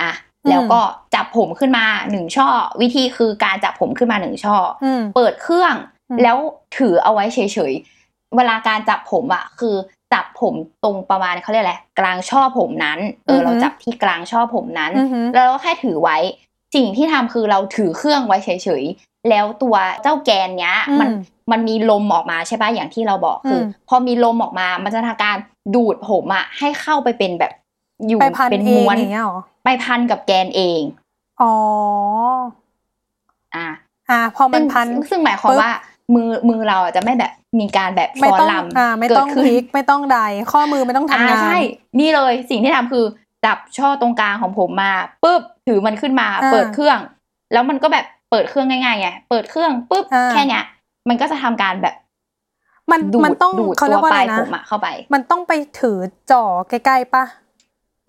[0.00, 0.12] อะ
[0.44, 0.80] อืมแล้วก็
[1.14, 2.48] จับผมขึ้นมาหนึ่งช่อ
[2.80, 5.74] วิธีคือการจับผมขึ้นมาหนึ่งช่อออืมเปิดเครื่อง
[6.10, 6.36] อืมแล้ว
[6.78, 7.38] ถือเอาไว้เฉ
[7.70, 9.74] ยๆ เวลาการจับผมอะคือ
[10.12, 10.54] จับผม
[10.84, 16.18] ตรงประมาณเขาเรียกอะไรกลางช่อผมนั้น เอออฮึเราจับที่กลางช่อผมนั้นอือฮึแล้วเราก็แค่ถือไว้
[16.74, 18.48] สิ่งที่ทำคือเราถือเครื่องไว้เฉ
[18.82, 21.18] ยๆ แล้วตัวเจ้าแกนเนี้ยมันอืม
[21.52, 25.36] มันมีลมออกมาใช่ปะอย่างที่เราบอกคืออมพอมีลมออกมามันจะทำการ
[25.74, 27.52] ดูดผมอะให้เข้าไปเป็นแบบ
[28.06, 30.80] อยู่ไปพันเป็นเองม้วนอย่างเงี้ยเหรอไปพันกับแกนเอง
[31.42, 31.54] อ๋อ
[33.56, 33.68] อะ
[34.10, 35.72] อ่า พอมันพัน ซึ่งซึ่งหมายความปึ๊บว่า
[36.14, 40.18] มือมือเราอะจะไม่แบบมีการแบบไม่ฟ้อนต้องลำอ่าไม่เกิต้ดองขึ้พนลิกไม่ต้องใด
[40.52, 41.58] ข้อมือไม่ต้องทำงานอ่ใช่
[42.00, 43.04] นี่เลยสิ่งที่ทำคือ
[43.44, 46.98] จับช่อตรงกลางของผมมาปุ๊บถือมันขึ้นมาอ่าเปิดเครื่อง
[47.52, 50.64] แล้วมันก็แบบเปิดเครื่องง่ายๆไงเปิดเครื่องปุ๊บอ่าแค่เนี้ย
[51.08, 51.94] มันก็จะทำการแบบ
[52.92, 55.98] มันดูดมันต้องดูดเขาเรีตัยวกว่าปอะไรลายนะผมอะเข้าไปมันต้องไปถือ
[56.30, 57.24] จ่อใกล้ๆปะ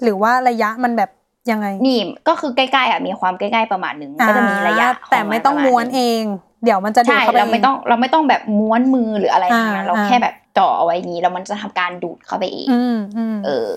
[0.04, 1.10] หรือว่าระยะมันแบบ
[1.52, 6.24] ยังไง นี่ก็คือใกล้ๆอะมีความใกล้ๆประมาณหนึ่งก็จะมีระยะอ่าขแต่ไม่ต้องประาณม้วนหเอง
[6.64, 13.72] เดี๋ยวมันจะดูดใช่เข้าไปเราไม่เต้องเราไม่ต้องแบบม้วนมือหรืออะไรทั้งนั้นอ่าเราอ่าแค่แบบจ่อเอาไว้อย่างนี้แล้วมันจะทำการดูดเข้าไปเองอืมอืมเออ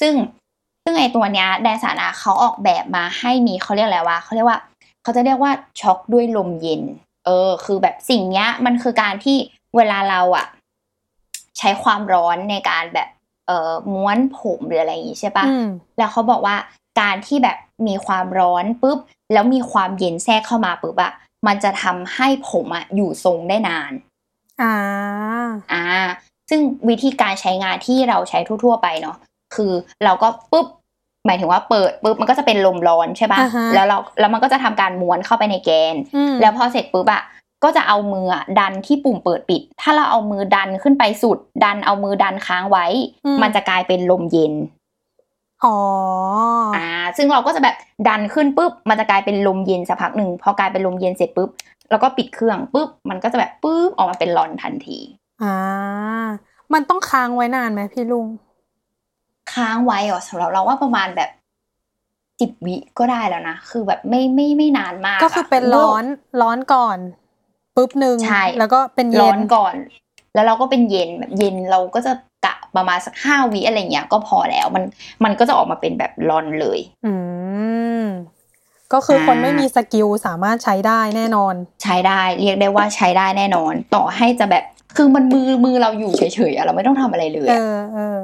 [0.00, 0.12] ซึ่ง
[0.84, 4.58] ซึ่งไอตัวเนี้ยแดนสานะเขาออกแบบมาให้มีเขาเรียกอะไรวะเขาเรียกว่า
[5.02, 6.82] เขาจะเรียกว่าช็อกด้วยลมเย็น
[7.26, 9.36] เออ คือแบบสิ่งเนี้ย มันคือการที่
[9.76, 10.46] เวลาเราอะ
[11.58, 13.08] ใช้ความร้อนในการแบบ
[13.46, 15.66] เอ่อม้วนผมหรืออะไรอย่างงี้ใช่ปะอืม
[15.98, 16.56] แล้วเขาบอกว่า
[17.00, 17.56] การที่แบบ
[17.88, 18.98] มีความร้อนปุ๊บ
[19.32, 21.12] แล้วมีความเย็นแทรกเข้ามาปุ๊บอะ
[21.46, 23.92] มันจะทำให้ผมอะอยู่ทรงได้นาน
[24.62, 24.74] อ่า
[25.72, 25.84] อ่า
[26.50, 29.16] ซึ่งวิธีการใช้งานที่เราใช้ทั่ว ๆ ไปเนาะ
[29.54, 29.72] คือ
[30.04, 30.66] เราก็ปุ๊บ
[31.26, 37.22] หมายถึงว่าเปิดปุ๊บมันก็จะเป็นลมร้อนใช่ปะอ่าฮะแล้วเรา แล้วมันก็จะทำการม้วนเข้าไปในแกนอืมแล้วพอเสร็จปุ๊บอะ
[37.64, 42.86] ก็จะเอามืออะดันที่ปุ่มเปิดปิด ถ้าเราเอามือดันขึ้นไปสุด ดันเอามือดันค้างไว้
[43.24, 44.52] อืมมันจะกลายเป็นลมเย็น
[45.64, 45.76] อ๋อ
[46.76, 47.76] อ่า ซึ่งเราก็จะแบบ
[48.08, 51.50] ดันขึ้นปุ๊บ มันจะกลายเป็นลมเย็นสักพักหนึ่งพอกลายเป็นลมเย็นเสร็จปุ๊บ
[51.90, 54.98] แล้วก็ปิดเครื่องปุ๊บ มันก็จะแบบปุ๊บออกมาเป็นร้อนทันที
[55.42, 55.56] อ่า
[56.72, 58.26] มันต้องค้างไว้นานไหมพี่ลุง
[59.52, 61.30] ค้างไว้เหรอสำหรับเราว่าประมาณแบบ
[62.40, 66.04] สิบวิก็ได้แล้วนะ คือแบบไม่ไม่ไม่นานมาก ก็คือเป็นร้อน
[66.40, 66.98] ร้อนก่อน
[67.76, 69.74] ปุ๊บหนึ่งใช่แล้วก็เป็นเย็ร้อนนก่อน
[70.34, 72.12] แล้วเราก็เป็นเย็นแบบเย็นเราก็จะ
[72.44, 74.84] กะประมาณสักห้าวิอะไรเงี้ยก็พอแล้วมัน
[75.24, 77.12] มันก็จะออกมาเป็นแบบร้อนเลย อื
[78.02, 78.04] ม
[78.92, 84.64] ก็คือคนอ่าไม่มี skill สามารถใช้ได้แน่นอน ใช้ได้เรียกได้ว่าใช้ได้แน่นอน ต่อให้จะแบบ
[84.96, 88.20] คือมันมือมือเราอยู่เฉยๆอะเราไม่ต้องทำอะไรเลยเออะอเออ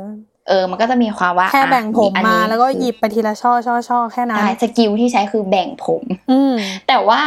[0.48, 6.54] เออ มันก็จะมีความว่าแค่แบ่งผมอันมานี้แล้วก็หยิบไปทีละช่อช่อช่อแค่นั้นใช่ skill ที่ใช้คือแบ่งผม อืม
[6.88, 7.20] แต่ว่า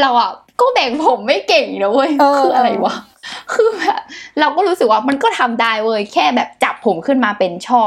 [0.00, 2.94] เราอะ ก็แบ่งผมไม่เก่งนะเว้ยเออคืออะไรวะ
[3.52, 4.00] คือแบบ
[4.40, 7.82] เราก็รู้สึกว่ามันก็ทำได้เว้ยแค่แบบจับผมขึ้นมาเป็นช่อ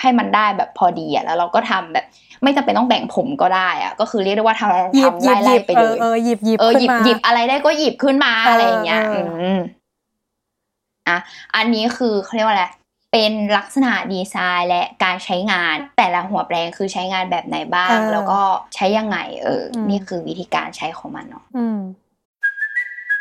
[0.00, 2.06] ให้มันได้แบบพอดีอะแล้วเราก็ทำแบบ
[2.42, 9.60] ไม่จำเป็นต้องแบ่งผมก็ได้อะก็คือเรียกได้ว่าทำหยิบทำหยิบหไล่ยิบๆไปเอเลอยเออหยิบหยิบเออขึ้หยินบมาหยิบอะไรได้ก็หยิบขึ้นมาเออออะไรอย่างเงี้ยเอออืม
[11.08, 11.18] อะ
[11.56, 12.66] อันนี้คือเขาเรียกว่าอะไร
[13.12, 18.40] เป็นลักษณะดีไซน์และการใช้งาน แต่ละหัวแปลงคือใช้งานแบบไหนบ้างเออแล้วก็
[18.74, 21.78] ใช้ยังไงเอออมนี่คือวิธีการใช้ของมันเนาะอืม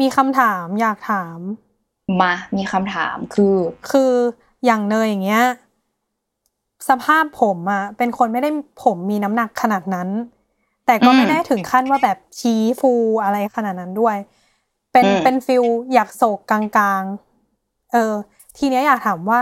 [0.00, 1.38] มีคำถามอยากถาม
[2.20, 3.56] มามีคำถามคือ
[3.90, 4.12] คือ
[4.64, 5.44] อย่างเนยอย่างเงี้ย
[6.88, 8.50] สภาพผมอะเป็นคนไม่ได้
[8.84, 10.08] ผมมีน้ำหนักขนาดนั้น
[10.86, 12.92] แต่ก็ไม่อืมได้ถึงขั้นว่าแบบชี้ฟู
[13.24, 14.16] อะไรขนาดนั้นด้วย
[14.92, 16.62] เป็นอืมเป็นฟิลอยากโศกกลา
[17.00, 18.12] งๆ เออ
[18.58, 19.40] ทีเนี้ยอยากถามว่า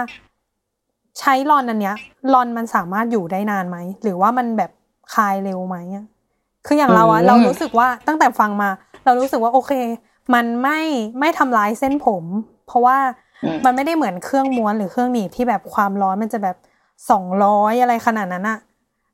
[1.19, 1.97] ใช้ลอนอันเนี้ย
[2.33, 4.71] ลอนมันสามารถอยู่ได้นานไหม หรือว่ามันแบบ
[5.14, 6.05] คลายเร็วไหมอะ
[6.66, 8.71] คืออย่างเราอะเรารู้สึกว่าตั้งแต่ฟังมา
[9.05, 9.73] เรารู้สึกว่าโอเค
[10.35, 10.81] มันไม่
[11.21, 12.25] ไม่ทำร้ายเส้นผม
[12.67, 12.97] เพราะว่า
[13.45, 16.57] อืมมันไม่ได้เหมือนเครื่องม้วนหรือเครื่องหนีบที่แบบความร้อนมันจะแบบ
[17.11, 18.59] สองร้อยอะไรขนาดนั้นอะ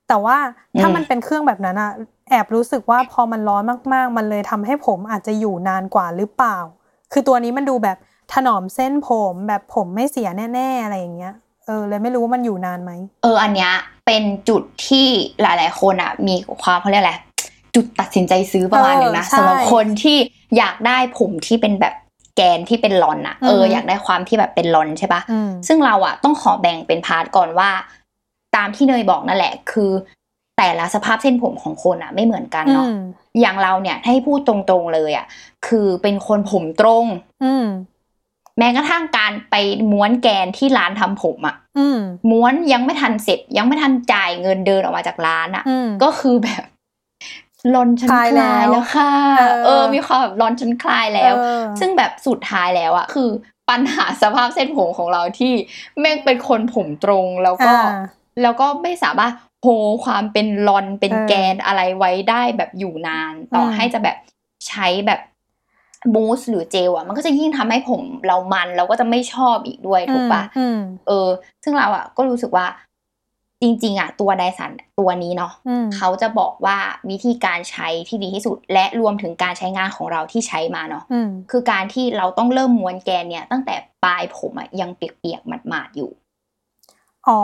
[0.08, 0.36] แต่ว่า
[0.78, 1.90] ถ้าอืมมันเป็นเครื่องแบบนั้นอะ
[2.30, 6.56] แอบรู้สึกว่าพอมันร้อนมากๆ มันเลยทำให้ผมอาจจะอยู่นานกว่าหรือเปล่า
[7.12, 7.96] คือตัวนี้มันดูแบบ
[8.32, 11.34] ถนอมเส้นผมแบบผมไม่เสียแน่ๆอะไรอย่างเงี้ย
[11.66, 13.72] เออเลยไม่รู้ว่ามันอยู่นานไหม เอออันเนี้ย
[14.06, 15.06] เป็นจุดที่
[15.40, 17.14] หลาย ๆ คนอะมีความเขาเรียกอะไร
[17.74, 20.18] จุดตัดสินใจซื้อประมาณหนึงนะเออใช่สำหรับคนที่
[20.56, 21.94] อยากได้ผมที่เป็นแบบ
[22.36, 27.70] แกนที่เป็นลอนอะเอออืมอยากได้ความที่แบบเป็นลอนใช่ปะอืมซึ่งเราอะต้องขอแบ่งเป็นพาร์ทก่อนว่า
[28.56, 29.90] ตามที่เนยบอกนั่นแหละ คือ
[30.58, 32.96] แต่ละสภาพเส้นผมของคนอะไม่เหมือนกันอืเนาะม
[33.40, 35.26] อย่างเราเนี่ยถ้าให้พูดตรงๆเลยอะ
[35.66, 37.06] คือเป็นคนผมตรง
[37.44, 37.66] อืม
[38.58, 39.54] แม้กระทั่งการไป
[39.92, 41.98] ม้วนแกนที่ร้านทำผมอะอืม
[42.30, 46.62] ม้วนยังไม่ทันเสร็จยังไม่ทันจ่ายเงินเดินออกมาจากร้านอะอืมก็คือแบบ
[47.74, 53.30] ลอนฉันคคลาลายยแล้วแล้วค่ะเออเออมีความแบบลอนฉันคลายแล้วเออซึ่งแบบสุดท้ายแล้วอะคือ
[53.70, 55.52] ปัญหาสภาพเส้นผมของเราที่
[56.00, 58.00] แม่งเป็นคนผมตรงแล้วก็อ่า
[58.42, 59.66] แล้วก็ไม่สามารถโฮ
[60.04, 64.16] ความเป็นลอนเป็นเออแกนอะไรไว้ได้แบบอยู่นาน ต่ออมให้จะแบบ
[64.68, 65.20] ใช้แบบ
[66.14, 71.28] มูสหรือเจลอะมันก็จะยิ่งทำให้ผมเรามันเราก็จะไม่ชอบอีกด้วยถูกปะอืมเออ
[71.64, 72.66] ซึ่งเราอะก็รู้สึกว่า
[73.62, 76.78] จริง ๆอะตัวไดสันตัวนี้เนาะอืมเขาจะบอกว่า
[77.10, 86.10] วิธีการใช้ที่ดีที่สุด และรวมถึงการใช้งานของเราที่ใช้มาเนาะอืมคือการที่เราต้องเริ่มม้วนแกนเนี่ย ตั้งแต่ปลายผมอะยังเปียกๆหมาดๆอยู่
[87.28, 87.40] อ๋อ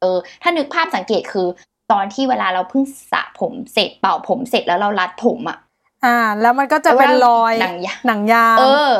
[0.00, 1.46] เออ ถ้านึกภาพสังเกตคือ
[1.92, 5.58] ตอนที่เวลาเราเพิ่งสระผมเสร็จเป่าผมเสร็จแล้วเรารัดผมอะ
[6.04, 8.92] อ่า แล้วมันก็จะเป็นรอยหนังยางหนังยางเออ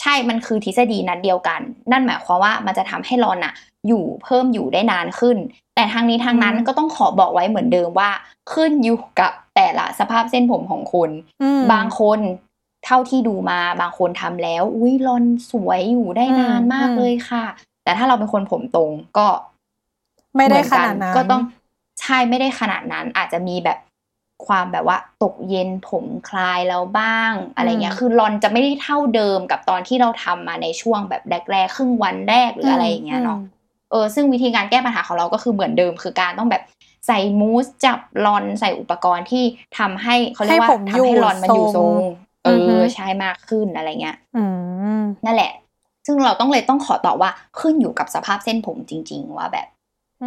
[0.00, 1.60] ใช่มันคือทฤษฎีนั้นเดียวกัน
[1.92, 3.54] นั่นหมายความว่ามันจะทำให้รอนอะ
[3.88, 5.36] อยู่เพิ่มอยู่ได้นานขึ้น
[5.74, 8.10] แต่ทางนี้ทางนั้นอืมก็ต้องขอบอกไว้เหมือนเดิมว่า
[8.52, 11.10] ขึ้นอยู่กับแต่ละสภาพเส้นผมของคุณ
[11.42, 12.20] อืมบางคน
[12.84, 17.44] เท่าที่ดูมาบางคนทำแล้ว อุ้ยรอนสวยอยู่ได้นานมากอืมเลยค่ะ
[17.84, 19.28] แต่ถ้าเราเป็นคนผมตรงก็
[20.36, 21.42] ไม่ได้เหขอกันาดนั้นก็ต้อง
[22.00, 23.78] ใช่ไม่ได้ขนาดนั้น อาจจะมีแบบ
[24.46, 33.40] ความแบบว่า ตกเย็นผมคลายแล้วบ้าง อะไรเงี้ย คือรอนจะไม่ได้เท่าเดิมกับตอนที่เราทำมาในช่วงแบบแรกๆครึ่งวันแรกหรืออะไรอย่างเงี้ยเนาะ
[33.90, 36.62] เออซึ่งวิธีการแก้ปัญหาของเราก็คือเหมือนเดิม คือการต้องแบบ
[37.06, 39.44] ใส่มูสจับรอนใส่อุปกรณ์ที่
[39.78, 42.04] ทำให้เขาเรียกว่าให้ผมทำให้รอนมันอยู่อยู่ททรรงง
[42.44, 44.44] เออฮึอใช้มากขึ้นอะไรเงี้ยอื
[45.00, 45.52] มนั่นแหละ
[46.06, 49.66] ซึ่งเราต้องเลยต้องขอตอบว่าขึ้นอยู่กับสภาพเส้นผมจริง ๆ ว่าแบบ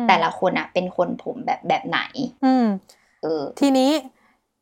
[0.07, 1.99] แต่ละคนอะเป็นคนผมแบบแบบไหน
[2.45, 2.65] อืม
[3.23, 3.91] เออ ทีนี้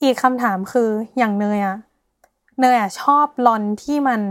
[0.03, 1.77] อีกคำถามคืออย่างเนยอะ
[2.59, 4.21] เนยอะชอบลอนที่มัน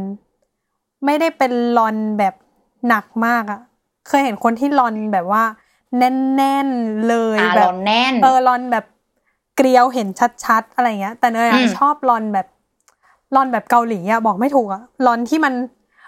[1.05, 2.35] ไม่ได้เป็นลอนแบบ
[2.88, 3.61] หนักมากอะ
[4.09, 5.43] เคยเห็นคนที่ลอนแบบว่า
[5.99, 8.85] แน่นๆเลยอ่าแบบลอนแน่นเออลอนแบบ
[9.57, 10.09] เกลียวเห็น
[10.45, 12.47] ชัดๆ อะไรเงี้ย แต่เนยอะอืมชอบลอนแบบ
[13.35, 15.55] ลอนแบบเกาหลีอะบอกไม่ถูกอะลอนที่มัน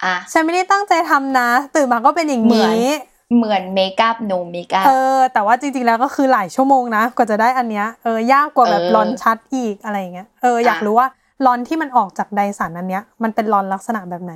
[0.04, 2.88] อะฉันไม่ได้ตั้งใจทำนะ ตื่นมาก็เป็นอย่างเหมือนนี้
[3.36, 11.08] เหมือน makeup no makeup เออ แต่ว่าจริงๆแล้วก็คือหลายชั่วโมงนะกว่าจะได้อันเนี้ยเออยากกว่าแบบเออลอนชัดอีกอะไรอย่างเงี้ยเอออยากอะรู้ว่า
[11.46, 14.34] ลอนที่มันออกจากไดสันอันเนี้ยมันเป็นลอนลักษณะแบบไหน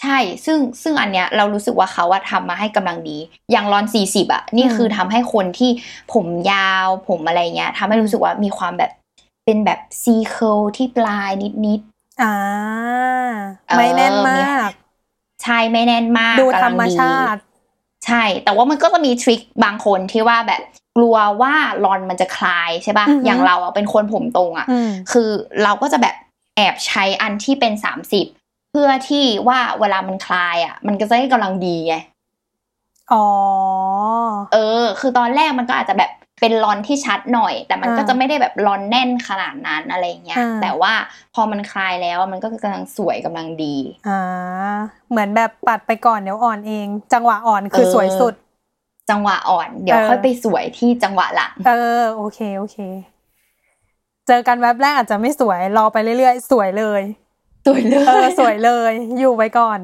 [0.00, 3.18] ใช่ ซึ่งซึ่งอันเนี้ยเรารู้สึกว่าเขาอะทำมาให้กำลังดี
[3.50, 5.70] อย่างรอนสี่สิบอะนี่อืมคือทำให้คนที่
[6.12, 8.90] ผมยาวผมอะไรเงี้ยทำให้รู้สึกว่ามีความแบบ
[9.44, 11.30] เป็นแบบซีเคิลที่ปลาย
[11.66, 11.80] นิด
[12.22, 12.34] อ่า
[13.68, 17.40] เออไม่แน่นมมีากๆใช่ไม่แน่นมากดูกำธลัรงรมชาติ
[18.06, 20.62] ใช่ แต่ว่ามันก็จะมีทริคบางคนที่ว่าแบบ
[20.96, 25.30] กลัวว่ารอนมันจะคลายใช่ป่ะอือฮึอย่างเราอะเป็นคนผมตรงอะอืมคือ
[25.62, 26.14] เราก็จะแบบ
[26.56, 28.26] แอบใช้อันที่เป็นสามสิบ
[28.70, 31.94] เพื่อที่ว่าเวลามันคลายอะ มันก็จะได้กำลังดีไง
[33.12, 33.26] อ๋อ
[34.52, 40.92] เออ คือตอนแรกมันก็อาจจะแบบเป็นรอนที่ชัดหน่อย แต่มันอ่าก็จะไม่ได้แบบรอนแน่นขนาดนั้นอะไรเงี้ยอ่าแต่ว่า
[41.34, 43.76] พอมันคลายแล้วมันก็กำลังสวยกำลังดี
[44.08, 44.20] อ่า
[45.10, 48.34] เหมือนแบบปัดไปก่อนเดี๋ยวอ่อนเอง จังหวะอ่อนคือเออสวยสุด
[49.10, 52.78] จังหวะอ่อน เดี๋ยวเออค่อยไปสวยที่จังหวะหลัง เออ โอเค โอเค
[54.26, 57.02] เจอกันแวบแรกอาจจะไม่สวย รอไปเรื่อยๆ สวยเลย
[57.66, 59.80] สวยเลเออยสวยเลย อยู่ไว้ก่อน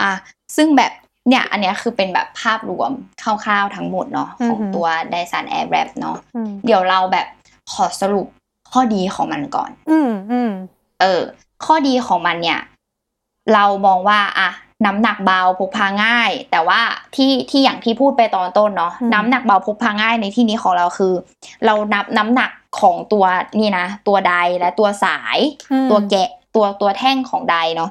[0.00, 0.12] อะ
[0.56, 0.92] ซึ่งแบบ
[1.28, 2.90] เนี่ย อันเนี้ยคือเป็นแบบภาพรวม
[3.22, 7.26] คร่าวๆทั้งหมดเนาะของอือหือตัว Dyson Airwrap เนาะอืมเดี๋ยวเราแบบ
[7.72, 8.26] ขอสรุป
[8.72, 10.50] ข้อดีของมันก่อน อืมอืม
[11.00, 11.22] เออ
[11.64, 12.60] ข้อดีของมันเนี่ย
[13.54, 14.50] เรามองว่าอะ
[14.86, 16.80] น้ำหนักเบาพกพาง่าย แต่ว่า
[17.16, 21.12] ที่ที่อย่างที่พูดไปตอนต้นเนาะอืมน้ำหนักเบาพกพาง่ายในที่นี้ของเราคือ
[21.64, 23.24] เรานับน้ำหนัก ของตัว
[23.60, 25.38] นี่นะ ตัวใดและตัวสาย
[25.72, 27.90] อืมตัวแกะตัวตัวแท่งของใดเนาะ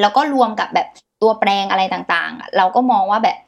[0.00, 0.86] แล้วก็รวมกับแบบ
[1.22, 3.38] ตัวแปรงอะไรต่างๆอะเราก็มองว่าแบบ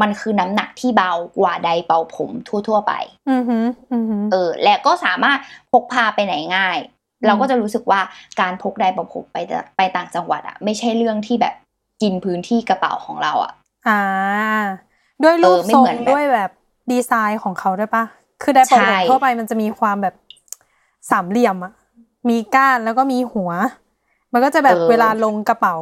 [0.00, 2.92] มันคือน้ำหนักที่เบากว่าใดเป่าผมทั่ว ๆ ไป
[3.30, 3.58] อืมฮึ
[3.92, 5.38] อืมฮึเออ และก็สามารถ
[5.72, 6.78] พกพาไปไหนง่าย
[7.26, 8.00] เราก็จะรู้สึกว่า
[8.40, 11.54] การพกไดร์เป่าผมไปต่ไปต่างจังหวัดอะไม่ใช่เรื่องที่แบบ
[12.02, 13.52] กินพื้นที่กระเป๋าของเราอะ
[13.88, 14.00] อ่า
[15.24, 16.50] ด้วยรูปเออไม่ทรงเหมือนแบบด้วยแบบ
[16.92, 18.04] ดีไซน์ของเขาด้วยปะ
[18.42, 20.14] คือไดร์เป่าใช่ผมทั่วไปมันจะมีความแบบ
[21.10, 21.72] สามเหลี่ยมอะ
[22.28, 23.50] มีก้านแล้วก็มีหัว
[24.32, 25.76] มันก็จะแบบเวลาลงกระเป๋า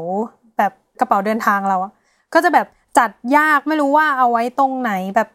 [0.59, 1.93] แบบกระเป๋าเดินทางเราอะ
[2.35, 2.67] ก็จะแบบ
[2.99, 5.29] จัดยากไม่รู้ว่าเอาไว้ตรงไหนแบบ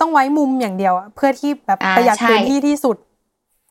[0.00, 2.96] ต้องไว้มุมอย่างเดียวอะเพื่อที่แบบอ่าประหยัดใช่พื้นที่ที่สุด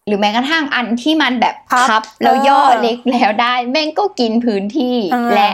[0.08, 5.50] หรือแม้กระทั่งอันที่มันแบบพับพับแล้วย่อเออเล็กแล้วได้ แม่งก็กินพื้นที่อ่าและ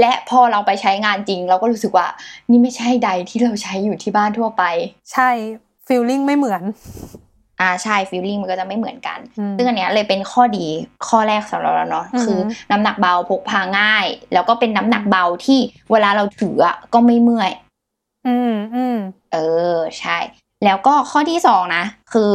[0.00, 2.06] และพอเราไปใช้งานจริง เราก็รู้สึกว่า
[2.50, 4.62] นี่ไม่ใช่ใดที่เราใช้อยู่ที่บ้านทั่วไป
[5.12, 5.30] ใช่
[5.88, 6.62] ฟีลลิ่งไม่เหมือน
[7.60, 10.66] อ่าใช่ฟีลลิ่งมันก็จะไม่เหมือนกันอืมซึ่งอันเนี้ยเลยเป็นข้อดี
[11.08, 17.50] ข้อแรกสำหรับเราเนาะอือหือคือน้ำหนักเบาพกพาง่าย แล้วก็เป็นน้ำหนักเบาที่เวลาเราถืออะก็ไม่เมื่อย
[18.26, 18.98] อืมอืม
[19.32, 19.36] เอ
[19.74, 20.18] อใช่
[20.64, 22.30] แล้วก็ข้อที่สองนะ คือ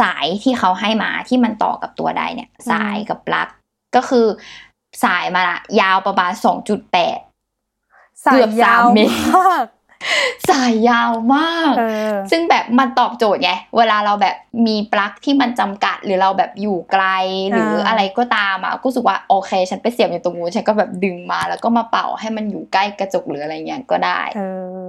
[0.00, 3.48] สายที่เขาให้มาที่มันต่อกับตัวใดเนี่ย สายกับปลั๊ก
[3.96, 4.26] ก็คือ
[5.04, 7.18] สายมันอะยาวประมาณสองจุดแปด
[8.24, 9.64] สาเกืยอบยาวสามเมตรมาก
[10.48, 11.82] สายยาวมากเอ
[12.12, 17.04] อซึ่งแบบมันตอบโจทย์ไง เวลาเราแบบมีปลั๊กที่มันจำกัดหรือเราแบบอยู่ไกล
[17.50, 24.40] หรืออะไรก็ตามอะก็รู้สึกว่าโอเค ฉันไปเสียบอยู่ตรงนู้นฉันก็แบบดึงมาแล้วก็มาเป่าให้มันอยู่ใกล้กระจกหรืออะไรเงี้ยก็ได้เอ
[24.82, 24.86] อ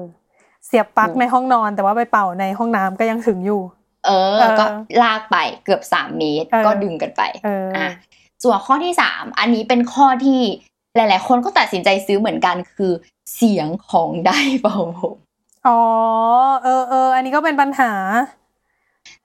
[0.66, 3.62] เสียบปลั๊กในห้องนอน แต่ว่าไปเป่าในห้องน้ำก็ยังถึงอยู่
[4.06, 4.66] เออเออ ก็
[5.04, 7.90] ลากไปเกือบสามเมตรเออก็ดึงกันไปเอออ่อะ
[8.44, 10.42] ส่วนข้อที่สามอันนี้เป็นข้อที่
[10.96, 12.92] หลาย ๆ คนก็ตัดสินใจซื้อเหมือนกันคือ
[13.36, 15.16] เสียงของไดร์เป่าผม
[15.68, 15.82] อ๋อ
[16.64, 17.92] เออเอออันนี้ก็เป็นปัญหา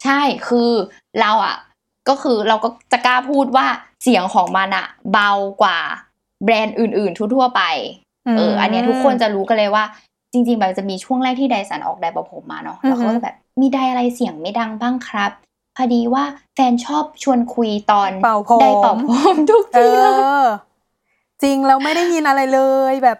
[0.04, 0.70] ใช่คือ
[1.20, 1.56] เราอะ
[2.08, 3.66] ก็คือเราก็จะกล้าพูดว่า
[4.02, 5.30] เสียงของมันอะเบา
[5.62, 5.78] กว่า
[6.44, 7.62] แบรนด์อื่น ๆ ทั่วๆไป
[8.36, 9.84] เออ อันเนี้ยทุกคนจะรู้กันเลยว่า
[10.32, 15.30] จริง ๆ แบบจะมีช่วงแรกที่ไดสันออกไดร์เป่าผมมาเนาะแล้วเขาก็จะแบบมีไดร์อะไรเสียงไม่ดังบ้างครับ
[15.76, 20.46] พอดีว่าแฟนชอบชวนคุยตอนเป่าผมไดร์เป่าผมทุกเอทีเลยอ
[21.42, 23.18] จริงเราไม่ได้ยินอะไรเลยแบบ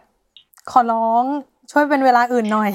[0.71, 1.25] ขอร้อง
[1.71, 2.73] ช่วยเป็นเวลาอื่นหน่อย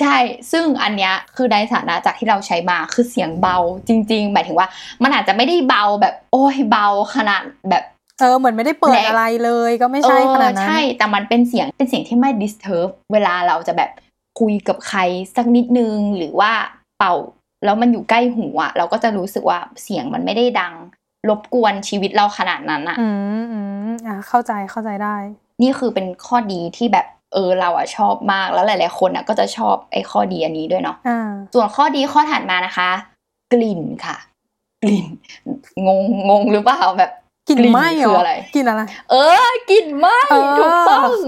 [0.00, 0.16] ใช่
[0.50, 3.56] ซึ่งอันเนี้ยคือไดสันนะจากที่เราใช้มาคือเสียงเบา
[3.88, 4.68] จริง ๆ หมายถึงว่า
[5.02, 7.84] มันอาจจะไม่ได้เบาแบบ โอ้ยเบาขนาดแบบ
[8.20, 13.90] เออเหมือนไม่ได้เปิดและอะไรเลยก็ไม่ใช่ขนาดนั้นเออใช่แต่มันเป็นเสียงเป็นเสียงที่ไม่ disturb เวลาเราจะแบบ
[14.40, 15.00] คุยกับใคร
[15.36, 16.52] สักนิดนึงหรือว่า
[16.98, 17.14] เป่า
[17.64, 20.74] แล้วมันอยู่ใกล้หูอะเราก็จะรู้สึกว่าเสียงมันไม่ได้ดัง
[21.28, 23.08] รบกวนชีวิตเราขนาดนั้นอะอื
[23.40, 25.16] มอืมอะเข้าใจเข้าใจได้
[25.62, 32.90] นี่คือเป็นข้อดีที่แบบเออเราอะชอบมากแล้วหลาย ๆ คนอะก็จะชอบไอ้ข้อดีอันนี้ด้วยเนาะอ่าส่วนข้อดีข้อถัดมานะคะ
[33.52, 34.16] กลิ่นค่ะ
[34.82, 35.06] กลิ่น
[35.86, 37.10] งงงงหรือเปล่าแบบ
[37.48, 39.14] กลิ่นไหม้เหรคือออะไรกลิ่นอะไร เอ
[39.48, 41.18] อกลิ่นไหม้เออถูกต้อง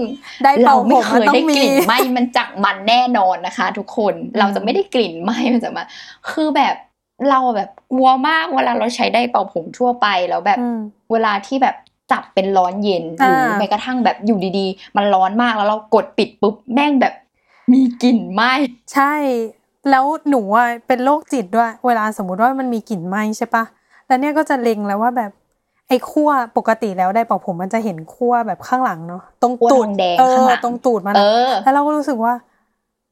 [0.43, 5.87] ได้เป่าเราไม่ผมเคมันยต้อได้งมีกลิ่นไหม้มันจากมันแน่นอนนะคะ ทุกคนเราจะไม่ได้กลิ่นไหม้มันจากมัน
[6.31, 6.75] คือแบบ
[7.29, 10.79] เราแบบกลัวมากเวลาเราใช้ได้เป่าผมทั่วไปแล้วแบบอืม
[11.11, 11.75] เวลาที่แบบ
[12.11, 17.13] จับเป็นร้อนเย็นหรืออ่าแม้กระทั่งแบบอยู่ดีๆ มันร้อนมากแล้วเรากดปิดปุ๊บแม่งแบบ
[17.73, 18.51] มีกลิ่นไหม้
[18.93, 19.13] ใช่
[19.89, 23.63] แล้วหนูอะเป็นโรคจิตด้วย เวลาสมมุติว่ามันมีกลิ่นไหม้ใช่ปะ
[24.07, 25.31] แล้วเนี่ยก็จะเล็งแล้วว่าแบบ
[25.87, 32.33] ไอ้ขั้วปกติแล้วได้เป่าผมมันจะเห็นขั้วแบบข้างหลังเนาะตรงขั้วตูทดองแดงเอข้างอหลังตรงตูดมันเออะอแล้วเราก็รู้สึกว่า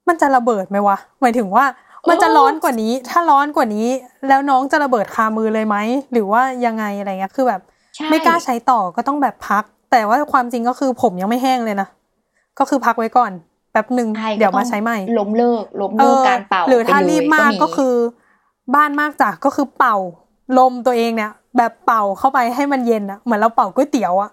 [0.08, 1.66] มันจะระเบิดไหมวะหมายถึงว่า
[2.10, 3.88] มันจะเออร้อนกว่านี้ ถ้าร้อนกว่านี้
[4.28, 5.78] แล้วน้องจะระเบิดคามือเลยไหม
[6.12, 7.77] หรือว่ายังไงอะไรเงี้ยคือแบบใช่
[8.10, 11.88] ไม่กล้าใช้ต่อก็ต้องแบบพัก แต่ว่าความจริงก็คือผมยังไม่แห้งเลยนะ
[12.60, 13.32] ก็คือพักไว้ก่อน
[13.72, 17.94] แป๊บหนึ่งใช่เดี๋ยวก็ต้มาองใช้ใหม่ล้มเลิกล้มเลิกการเป่าหรือถ้าไปเลยรีบมากก็คือ
[18.76, 19.96] บ้านมากจ้ะก็คือเป่า
[20.58, 24.32] ลมตัวเองเนี่ย แบบเป่าเข้าไปให้มันเย็นอะเหมือนเราเป่าก๋วยเตี๋ยวอะ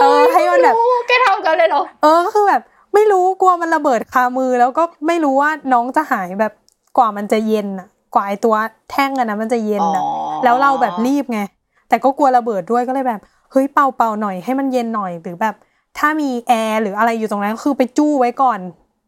[0.00, 2.62] เออให้มันแบบโอ้แกทำกันเลยเหรอเออก็คือแบบ
[2.94, 6.52] ไม่รู้กลัวมันระเบิดคามือ แล้วก็ไม่รู้ว่าน้องจะหายแบบ
[6.98, 8.54] กว่ามันจะเย็นอะกว่าไอตัว
[8.90, 10.10] แท่งอะนะมันจะเย็นอะอ๋อ
[10.44, 11.40] แล้วเราแบบรีบไง
[11.92, 13.20] แต่ก็กลัวระเบิดด้วยก็เลยแบบ
[13.52, 15.54] เฮ้ยเป่าเป่าหน่อยให้มันเย็นหน่อยหรือแบบ
[15.98, 18.60] ถ้ามีแอร์หรืออะไรอยู่ตรงนั้นคือไปจู้ไว้ก่อน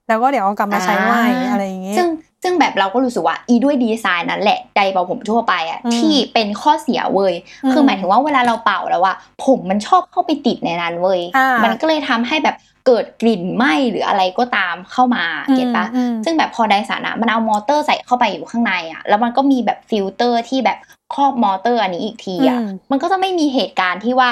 [0.08, 2.08] แล้วก็เดี๋ยวเอากลับมาใช้ใหม่อะไรอย่างเงี้ยซึ่ง
[2.42, 20.78] ซึ่งแบบเราก็รู้สึกว่าอีด้วยดีไซน์นั้นแหละไดร์เป่าผมทั่วไปอะอืมที่เป็นข้อเสียเว้ยอืมคือหมายถึงว่าเวลาเราเป่าแล้วว่าผมมันชอบเข้าไปติดในนั้นเว้ยอ่ามัมันก็เลยทำให้แบบเกิดกลิ่นไหม้หรืออะไรก็ตามเข้ามาเก็ตปะอืมซึ่งแบบพอไดสารอะมันเอามอเตอร์ใส่เข้าไปอยู่ข้างในอะแล้วมันก็มีแบบฟิลเตอร์ที่แบบ
[21.14, 24.30] ครอบมอเตอร์อันนี้อีกทีอะอืมมันก็จะไม่มีเหตุการณ์ที่ว่า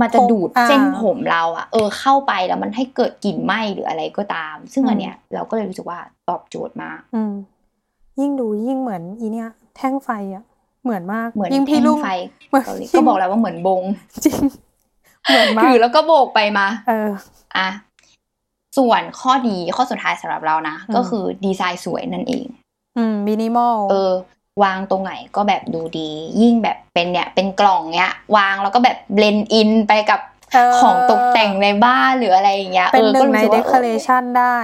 [0.00, 7.34] มันจะผมดูดอ่าเส้นผมเราอะ เออเข้าไปแล้วมันให้เกิดกลิ่นไหม้หรืออะไรก็ตาม ซึ่งอันเนี้ยเราก็เลยรู้สึกว่าตอบโจทย์มากอืม
[8.20, 10.44] ยิ่งดูยิ่งเหมือนอีเนี่ยแท่งไฟอะ
[10.82, 12.08] เหมือนมากเหมือนยิ่งแท่พี่งลุงไฟ
[12.48, 13.82] เหมือนเกาหลีจริก็งบอกแล้วว่าเหมือนบง
[14.24, 14.40] จริง
[15.28, 17.10] เหมือนมาถืกอแล้วก็โบกไปมา เออ
[17.56, 17.68] อะ
[18.78, 22.46] ส่วนข้อดีข้อสุดท้ายสำหรับเรานะอืมก็คือดีไซน์สวยนั่นเอง
[22.96, 24.12] อืมมินิมอลเออ
[24.62, 30.20] วางตรงไหนก็แบบดูดี ยิ่งแบบเป็นเนี่ยเป็นกล่องเนี้ยวางแล้วก็แบบ blend in ไปกับ
[30.52, 34.56] เออของตกแต่งในบ้านหรืออะไรอย่างเงี้ยเป็นออหนึ่ก็งในรู้สึกเดว่าคอเรชันได้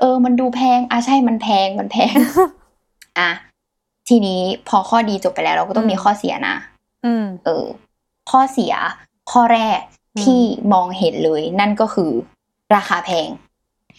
[0.00, 2.14] เออ มันดูแพงอะใช่มันแพงมันแพง
[3.18, 3.30] อะ
[4.08, 6.56] ทีนี้พอข้อดีจบไปแล้วเราก็ต้องอืมมีข้อเสียนะ
[7.04, 7.64] อืม เออ
[8.30, 8.74] ข้อเสีย
[9.32, 9.80] ข้อแรก
[10.16, 10.40] อืมที่
[10.72, 12.10] มองเห็นเลยนั่นก็คือ
[12.74, 13.28] ราคาแพง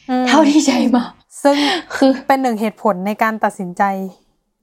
[0.10, 1.04] อืมเท่าที่ใช้มา
[1.44, 1.58] ซึ่ง
[1.96, 3.84] คือเป็นหนึ่งเหตุผลในการตัดสินใจ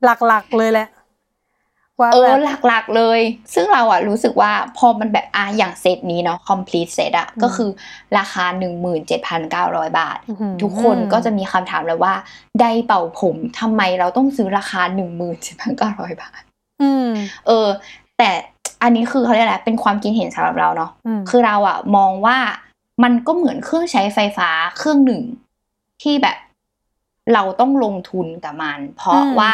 [0.04, 0.88] หลักๆเลยแหละ
[2.00, 3.20] ว่าเอแบอบหลักๆเลย
[3.54, 7.70] ซึ่งเราอะรู้สึกว่าพอมันแบบอะอย่างเซตนี้เนาะ complete set อะอืมก็คือ
[8.18, 8.44] ราคา
[9.22, 12.14] 17,900 บาทอื้อหือทุกคนก็จะมีคำถามเลยว่า
[12.60, 14.82] ได้เป่าผมทำไมเราต้องซื้อราคา
[15.50, 16.42] 17,900 บาท
[16.82, 17.06] อืม
[17.46, 17.66] เออ
[18.18, 18.30] แต่
[18.82, 22.38] อันนี้คือเขาเรียกอะไรเป็นความคิดเห็นสำหรับเราเนาะอืมคือเราอะมองว่า
[23.02, 25.22] มันก็เหมือนเครื่องใช้ไฟฟ้าเครื่องหนึ่ง
[26.02, 26.36] ที่แบบ
[27.34, 29.52] เราต้องลงทุนกับมัน เพราะอืมว่า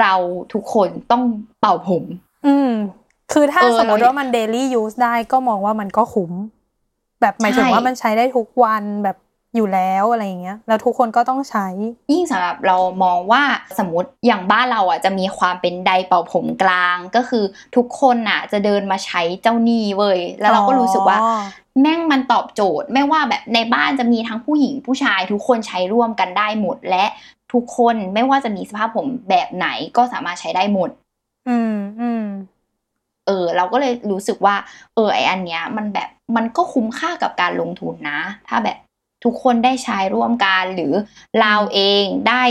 [0.00, 0.14] เรา
[0.52, 1.22] ทุกคนต้อง
[1.60, 2.04] เป่าผม
[2.46, 2.70] อืม
[3.32, 6.32] คือถ้าเออสมมติเราว่ามัน daily use ได้ก็มองว่ามันก็คุ้ม
[7.20, 9.16] แบบหมายถึงใช่ว่ามันใช้ได้ทุกวันแบบ
[9.54, 11.66] อยู่แล้วอะไรอย่างเงี้ยแล้วทุกคนก็ต้องใช้
[12.12, 13.42] ยิ่งสำหรับเรามองว่า
[13.78, 17.44] สมมติอย่างบ้านเราอะจะมีความเป็นไดร์เป่าผมกลางก็คือ
[17.76, 21.42] ทุกคนอะ จะเดินมาใช้เจ้านี่เว้ยแล้วเราก็รู้สึกว่าอ๋อ
[21.80, 27.04] แม่งมันตอบโจทย์ ไม่ว่าแบบในบ้านจะมีทั้งผู้หญิงผู้ชายทุกคนใช้ร่วมกันได้หมด และ
[27.52, 30.90] ทุกคนไม่ว่าจะมีสภาพผมแบบไหนก็สามารถใช้ได้หมด
[31.48, 32.26] อืมอืม
[33.26, 34.56] เออ เราก็เลยรู้สึกว่า
[34.94, 38.78] เออไออันเนี้ย มันแบบมันก็คุ้มค่ากับการลงทุนนะ ถ้าแบบ
[39.24, 40.92] ทุกคนได้ใช้ร่วมกันหรือ
[41.40, 42.42] เราเองได้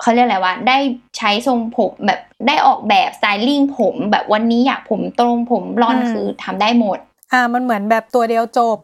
[0.00, 0.78] เขาเรียกอะไรวะได้
[1.18, 6.98] ใช้ทรงผมแบบได้ออกแบบสไตลิ่งผมแบบวันนี้อยากผมตรงผมบลอนด์อืมคือทำได้หมด
[7.32, 8.78] อ่า มันเหมือนแบบตัวเดียวจบ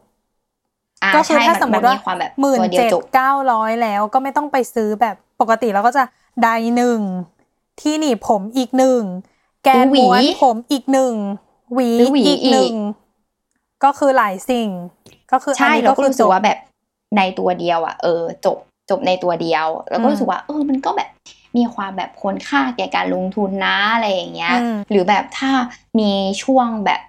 [1.03, 6.03] อ่าก็คือใช่ถ้าสมมติว่าความแบบหมื่นตัวเดียวเจ็ดจบเก้าร้อยแล้วก็ไม่ต้องไปซื้อแบบ ปกติเราก็จะ
[6.43, 6.99] ไดหนึ่ง
[7.81, 9.01] ที่หนีบผมอีกหนึ่ง
[9.63, 11.13] แกนหวีม้วนผมอีกหนึ่ง
[11.73, 12.73] หวีหรือหวีอีกอีกหนึ่ง
[13.83, 14.69] ก็คือหลายสิ่ง
[15.31, 16.57] ก็คืออันใช่นี้เราก็ก็คือรู้สึกบว่าจบแบบ
[17.17, 18.57] ในตัวเดียวอะเออ จบ
[18.89, 21.09] จบในตัวเดียว แล้วก็อืมรู้สึกว่า เออ มันก็แบบ
[21.57, 25.51] มีความแบบคุ้มค่าแก่การลงทุนนะอะไรอย่างเงี้ยอืมหรือแบบถ้า
[25.99, 26.11] มี
[26.43, 27.08] ช่วงแบบเ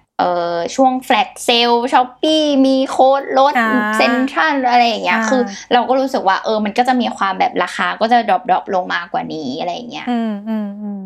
[0.75, 5.41] ช่วง flash sale Shopee มีโค้ดลดอ่าเซ็นทรัลอะไรอย่างเงี้ยอ่าคือ
[5.73, 11.01] เราก็รู้สึกว่าเออมันก็จะมีความแบบราคาก็จะ drop drop ลงมากว่านี้อะไรอย่างเงี้ยอืมอืมอืม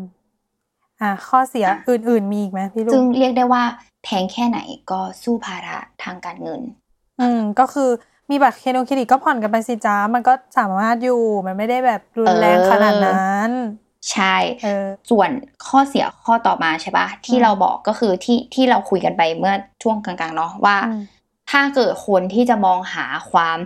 [1.00, 3.62] อ่าข้อเสียอื่น ๆ มีอีกไหมพี่ลุซึ่งงเรียกได้ว่า
[4.04, 4.58] แพงแค่ไหน
[4.90, 6.60] ก็สู้ภาระทางการเงิน
[7.20, 7.90] อืมก็คือ
[8.30, 13.50] มีบัตรเครดิตเครดิตก็ผ่อนกันไปสิจ้ามันก็สามารถอยู่มันไม่ได้แบบรุนแรงเออขนาดนั้น
[14.12, 15.30] ใช่เออส่วน
[15.66, 21.02] ข้อเสียข้อต่อมาใช่ปะที่อืมเราบอกก็คือที่ที่เราคุยกันไปเมื่อช่วงกลางๆเนาะว่าอืม
[21.50, 23.58] ถ้าเกิดคนที่จะมองหาความ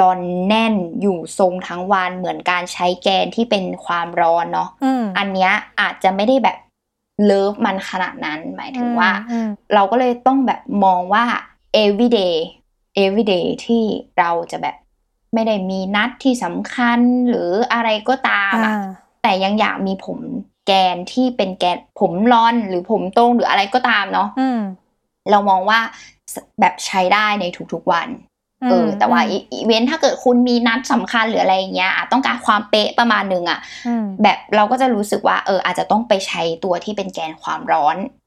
[0.00, 0.18] ร้อน
[0.48, 6.56] แน่นอยู่ทรงทั้งวันเหมือนการใช้แกนที่เป็นความร้อนเนาะอืมอันเนี้ยอาจจะไม่ได้แบบ
[7.24, 11.24] เลิฟมันขนาดนั้นหมายถึงว่าอืมเราก็เลยต้องแบบมองว่า
[11.84, 12.34] everyday
[13.04, 13.84] everyday ที่
[14.18, 14.76] เราจะแบบ
[15.34, 18.74] ไม่ได้มีนัดที่สำคัญหรืออะไรก็ตามอ่าอะ
[19.22, 20.18] แต่ยังอยากมีผม
[20.66, 24.60] แกนที่เป็นแกนผมร้อนหรือผมตรงหรืออะไรก็ตามเนาะอืม
[25.30, 25.80] เรามองว่า
[26.60, 28.08] แบบใช้ได้ในทุกๆวัน
[28.70, 38.25] เออแต่ว่าอีอีเวนต์ถ้าเกิดคุณมีนัดสำคัญหรืออะไรอย่างเงี้ยอะต้องการความเป๊ะประมาณหนึ่งอะอืมแบบเราก็จะรู้สึกว่าเอออาจจะต้องไปใช้ตัวที่เป็นแกนความร้อนอืม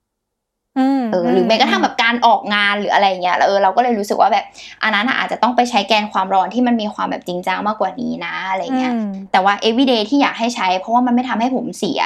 [1.11, 4.45] เออหรือแม้กระทั่งแบบการออกงานหรืออะไรเงี้ยเออเราก็เลยรู้สึกว่าแบบ
[4.83, 12.01] อันนั้นอะอาจจะต้องไปใช้แกนความร้อนที่มันมีความแบบจริงจังมากกว่านี้นะอะไรเงี้ยอืมแต่ว่า everyday ที่อยากให้ใช้ เพราะว่ามันไม่ทำให้ผมเสีย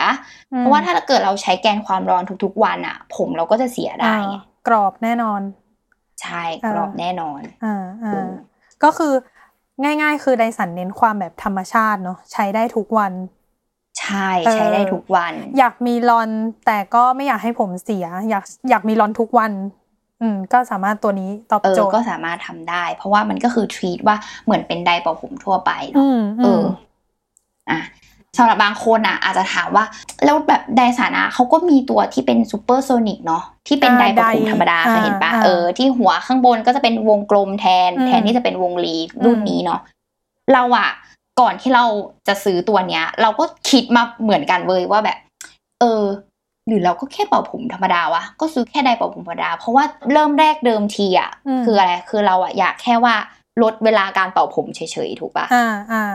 [0.53, 5.41] อืมเพราะว่าถ้าเกิดเราใช้แกนความร้อนทุกๆ วันอะผมเราก็จะเสียได้ไงอ่ากรอบแน่นอน
[6.21, 8.31] ใช่กรอบแน่นอนอ่าอ่าอืม
[8.83, 9.13] ก็คือ
[9.83, 13.11] ง่าย ๆ คือ Dyson เน้นความแบบธรรมชาติเนาะใช้ได้ทุกวัน
[14.03, 16.29] ใช่ใช้ได้ทุกวัน อยากมีลอน
[16.65, 19.51] แต่ก็ไม่อยากให้ผมเสีย อยากอยากมีลอนทุกวัน
[20.21, 26.65] อืมก็สามารถตัวนี้ตอบเออโจทย์ก็สามารถทำได้ เพราะว่ามันก็คือ treat ว่าเหมือนเป็นไดร์เป่าผมทั่วไปเนอะอืมเออือม
[27.69, 27.79] อะ
[28.37, 29.85] สำหรับบางคนอะ อาจจะถามว่า
[30.25, 38.95] แล้วแบบ Dyson อะเขาก็มีตัวที่เป็น Supersonic เนาะที่เป็นอ่าไดประคุมไดธรรมดาอ่าเคยเห็นปะอ่าเออที่หัวข้างบนก็จะเป็นวงกลมแทนอืมแทนที่จะเป็นวงรี
[39.25, 39.79] รุ่นนี้เนาะ
[40.53, 40.89] เราอะ
[41.39, 41.85] ก่อนที่เรา
[42.27, 45.17] จะซื้อตัวเนี้ย เราก็คิดมาเหมือนกันเว้ยว่าแบบ
[45.79, 46.03] เออ
[46.67, 53.15] หรือเราก็แค่เป่าผมธรรมดาวะก็ซื้อแค่ไดร์เป่าผมธรรมดา เพราะว่าเริ่มแรกเดิมทีอะอืมคืออะไรคือเราอะอยากแค่ว่า
[53.63, 56.13] ลดเวลาการเป่าผมเฉยๆถูกปะอ่าอ่า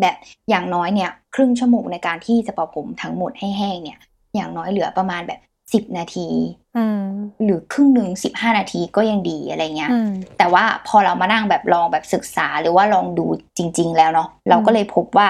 [0.00, 0.16] แบบ
[0.50, 3.98] อย่างน้อยเนี่ย ครึ่งชั่วโมงในการที่จะเป่าผมทั้งหมดให้แห้งเนี่ย
[4.34, 5.40] อย่างน้อยเหลือประมาณแบบ
[5.72, 6.28] สิบนาที
[6.76, 7.04] อืม
[7.44, 15.28] หรือครึ่งหนึ่งสิบห้านาทีก็ยังดีอะไรเงี้ยอืมแต่ว่าพอเรามานั่งแบบลองแบบศึกษาหรือว่าลองดูจริง ๆ แล้วเนาะเราก็เลยพบว่า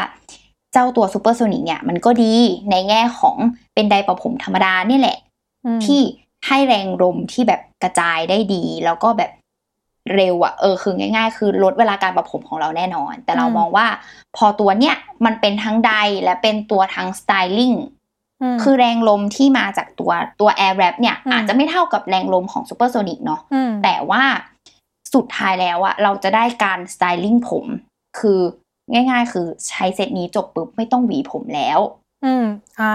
[0.72, 2.34] เจ้าตัว Supersonic เนี่ยมันก็ดี
[2.70, 3.36] ในแง่ของ
[3.74, 5.18] เป็นไดร์เป่าผมธรรมดาเนี่ยแหละ
[5.64, 6.00] อืมที่
[6.46, 9.30] ให้แรงลมที่แบบกระจายได้ดี แล้วก็แบบ
[10.14, 13.86] เร็วอะเออคือง่าย ๆ คือลดเวลาการเป่าผมของเราแน่นอน แต่เราอืมมองว่า
[14.36, 15.92] พอตัวเนี้ยมันเป็นทั้งไดร์
[16.24, 17.76] และเป็นตัวทั้ง styling อืม
[18.62, 24.22] คือแรงลมที่มาจากตัวตัว Air Wrap เนี่ยอืมอาจจะไม่เท่ากับแรงลมของ Supersonic เนาะอืมแต่ว่า
[25.14, 27.66] สุดท้ายแล้วอะเราจะได้การสไตลิ่งผม
[28.18, 28.40] คือ
[28.92, 31.80] ง่าย ๆ คือใช้เซตนี้จบปุ๊บไม่ต้องหวีผมแล้ว
[32.24, 32.44] อืม
[32.80, 32.94] อ่า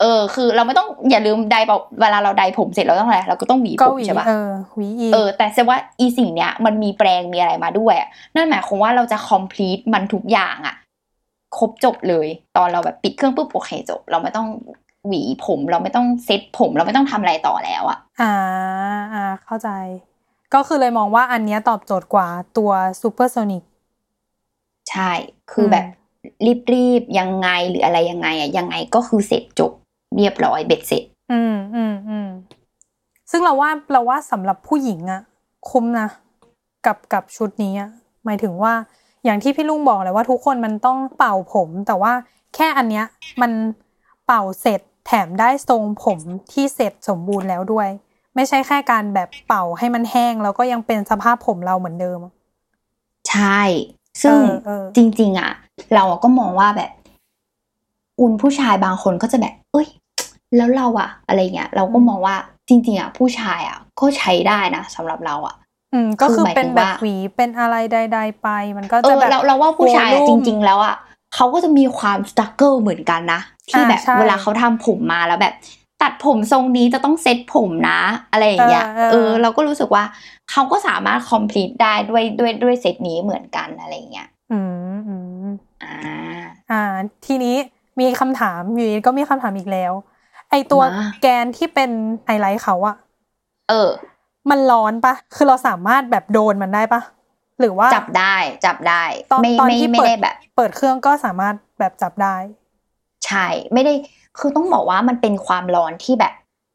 [0.00, 10.74] เออคือเราไม่ต้องอย่าลืมไดร์เป่าเวลาเราไดร์ผมเสร็จเราต้องอะไรเราก็ต้องหวีก็ผมหวีใช่ปะเออหวีอีกเออแต่เซว่าอีสิ่งเนี้ยมันมีแปลงมีอะไรมาด้วยอะนั่นหมายความว่าเราจะ complete มันทุกอย่างอะ
[11.56, 12.26] ครบจบเลย
[12.56, 14.48] ตอนเราแบบปิดเครื่องปุ๊บโอเคจบ เราไม่ต้อง
[15.06, 18.34] หวีผมเราไม่ต้องเซ็ตผมเราไม่ต้องทำอะไรต่อแล้วอะอ่า
[19.14, 19.68] อ่าเข้าใจ
[20.54, 22.70] ก็คือเลยมองว่าอันเนี้ยตอบโจทย์กว่าตัว
[23.00, 23.62] Supersonic
[24.90, 25.12] ใช่
[25.52, 25.84] คือแบบ
[26.74, 29.72] รีบๆ ยังไงหรืออะไรยังไงอะยังไงก็คือเสร็จจบ
[30.16, 32.28] เรียบร้อยเบ็ดเสร็จ อืมอืมอืม
[33.30, 35.20] ซึ่งเราว่าเราว่าสำหรับผู้หญิงอะ
[35.70, 36.08] คุ้มนะ
[36.86, 37.90] กับกับชุดนี้อะ
[38.24, 38.72] หมายถึงว่า
[39.24, 42.12] อย่างที่พี่ลุงบอกเลยว่าทุกคนมันต้องเป่าผม แต่ว่า
[42.54, 43.04] แค่อันเนี้ย
[43.42, 43.52] มัน
[44.26, 46.18] เป่าเสร็จแถมได้ทรงผม
[46.52, 47.88] ที่เสร็จสมบูรณ์แล้วด้วย
[48.34, 52.20] ไม่ใช่แค่การแบบเป่าให้มันแห้ง แล้วก็ยังเป็นสภาพผมเราเหมือนเดิม
[53.30, 53.60] ใช่
[54.22, 55.52] ซึ่งเออเออจริง ๆ อะ
[55.94, 56.90] เราก็มองว่าแบบ
[58.20, 59.88] อุ่นผู้ชายบางคนก็จะแบบ เอ้ย
[60.56, 62.36] แล้วเราอะอะไรเงี้ยเราก็มองว่า
[62.68, 65.54] จริง ๆอะผู้ชายอะก็ใช้ได้นะสำหรับเราอะ
[65.92, 70.94] อืมก็คือคือหมายถึงเป็นแบบว่าหวีเป็นอะไรใด ๆ ไป มันก็จะแบบเราเราว่าผู้ชายอะโวจริง ๆ แล้วอะ
[71.34, 75.54] เขาก็จะมีความ struggle เหมือนกันนะที่อ่าแบบใช่เวลาเขาทำผมมาแล้วแบบ
[76.02, 78.00] ตัดผมทรงนี้จะต้องเซ็ตผมนะ
[78.32, 80.04] อะไรอย่างเงี้ยเออเออเออ เราก็รู้สึกว่า
[80.50, 84.58] เขาก็สามารถ complete ได้ด้วยด้วยด้วยเซตนี้เหมือนกันอะไรอย่างเงี้ยอื
[84.90, 85.14] มอื
[85.44, 85.46] ม
[85.82, 85.90] อ่า
[86.68, 86.74] อ่า
[87.24, 87.56] ทีนี้
[88.00, 89.92] มีคำถามอยู่ดีก็มีคำถามอีกแล้ว
[90.50, 91.90] ไอตัวมาแกนที่เป็น
[92.24, 92.94] ไฮไลท์เขาอะ
[93.68, 93.90] เออ
[94.50, 97.00] มันร้อนปะคือเราสามารถแบบโดนมันได้ปะ
[97.60, 98.34] หรือว่าจับได้
[98.66, 102.36] จับได้ตอนไม่ตอนไม่ที่ไม่เปิดได้แบบ เปิดเครื่องก็สามารถแบบจับได้
[103.26, 103.92] ใช่ไม่ได้
[104.38, 106.32] คือต้องบอกว่ามันเป็นความร้อนที่แบบ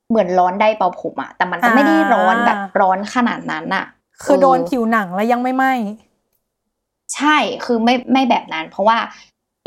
[0.09, 3.85] เหมือนร้อนได้เป่าผมอะแต่มันจะไม่ได้ร้อนแบบอ่าร้อนขนาดนั้นอะ
[4.23, 5.65] คือโดนเผิวหนังแล้วยังไม่ไหม
[7.15, 8.97] ใช่คือไม่ไม่แบบนั้น เพราะว่า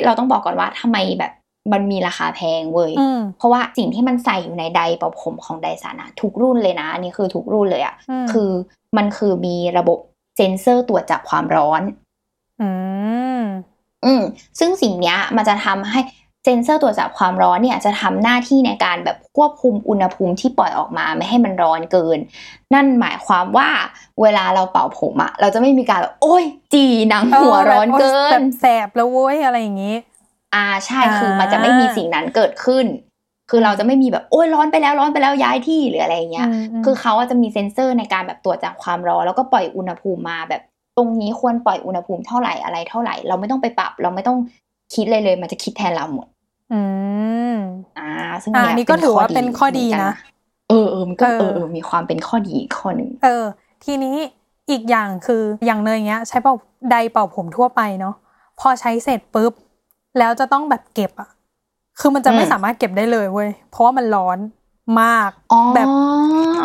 [0.05, 1.33] เราต้องบอกก่อนว่าทำไมแบบ
[1.73, 8.51] มันมีราคาแพงเว้ยอืมเพราะว่าสิ่งที่มันใส่อยู่ในไดร์เป่าผมของ Dyson อะทุกรุ่นเลยนะอันนี้คือทุกรุ่นเลยอะอืมคือ
[8.97, 9.99] มันคือมีระบบ
[10.37, 11.83] เซ็นเซอร์ตรวจจับความร้อน
[12.61, 12.71] อื
[13.41, 13.43] ม
[14.05, 14.23] อืม
[14.59, 16.01] ซึ่งสิ่งเนี้ยมันจะทำให้
[16.45, 22.19] เซ็นเซอร์ตรวจจับความร้อนเนี่ยจะทำหน้าที่ในการแบบควบคุมอุณหภูมิที่ปล่อยออกมาไม่ให้มันร้อนเกิน
[22.75, 23.69] นั่นหมายความว่า
[24.23, 26.45] เวลาเราเป่าผมอะเราจะไม่มีการแบบโอ้ย
[26.75, 29.97] จีหนังหัวร้อนเกิแบนบแสบแล้วเว้ยอะไรอย่างงี้
[30.55, 32.87] อ่าใช่อ่าคือมันจะไม่มีสิ่งนั้นเกิดขึ้น
[33.51, 40.63] คือเราจะไม่มีแบบโอ้ยร้อนไปแล้วร้อนไปแล้วย้ายที่หรืออะไรอย่างเงี้ยมมคือเขาอะจะมีเซ็นเซอร์ในการแบบตรวจจับความร้อนแล้วก็ปล่อยอุณหภูมิมาแบบ
[40.97, 44.39] ตรงนี้ควรปล่อยอุณหภูมิเท่าไหร่อะไรเท่าไหร่ เราไม่ต้องไปปรับ เราไม่ต้อง
[44.95, 46.27] คิดเลยเลย มันจะคิดแทนเราหมด
[46.73, 46.81] อื
[47.55, 47.57] ม
[47.99, 48.11] อ่า
[48.43, 50.37] ซึ่งอ่าเยนี่ก็ถือว่าเป็นข้อดีนะเหมือกั
[50.69, 53.45] เออเออมันก็เออเออเออมีความเป็นข้อดีอีกข้อหนึ่งเออ
[53.85, 54.17] ทีนี้
[54.71, 56.55] อีกอย่างคืออย่างเนยเงี้ย ใช้เป่า
[56.91, 58.15] ไดร์เป่าผมทั่วไปเนาะ
[58.61, 59.53] พอใช้เสร็จปุ๊บ
[60.19, 61.29] แล้วจะต้องแบบเก็บอะ
[62.01, 64.39] คือมันจะไม่สามารถเก็บได้เลยเว้ย เพราะว่ามันร้อน
[65.03, 65.89] มากอ๋อแบบ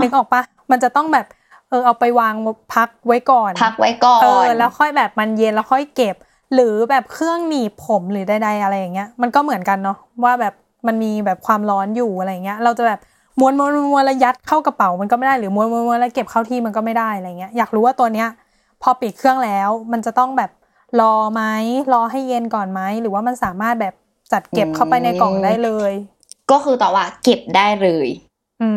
[0.02, 0.42] นึกออกปะ
[0.72, 1.26] มันจะต้องแบบ
[1.70, 2.34] เออเอาไปวาง
[2.74, 6.16] พักไว้ก่อน พักไว้ก่อนเออแล้วค่อยแบบมันเย็นแล้วค่อยเก็บ
[6.54, 10.54] หรือแบบเครื่องหนีบผมหรือใดๆอะไรอย่างเงี้ย มันก็เหมือนกันเนาะว่าแบบ
[10.88, 13.00] มันมีแบบความร้อนอยู่อะไรเงี้ย เราจะแบบ
[13.40, 18.28] ม้วนม้วนม้วนม้วนแล้วยัดเข้ากระเป๋ามันก็ไม่ได้หรือม้วนม้วนม้วนแล้วเก็บเข้าที่มันก็ไม่ได้อะไรเงี้ยอยากรู้ว่าตัวเนี้ย
[18.82, 20.50] พอปิดเครื่องแล้ว มันจะต้องแบบ
[21.02, 21.42] รอไหม
[21.94, 23.94] รอให้เย็นก่อนไหมหรือว่ามันสามารถแบบ
[24.32, 25.92] จัดเก็บเข้าไปในกล่องได้เลย
[26.52, 28.08] ก็คือต่อว่าเก็บได้เลย
[28.62, 28.70] อื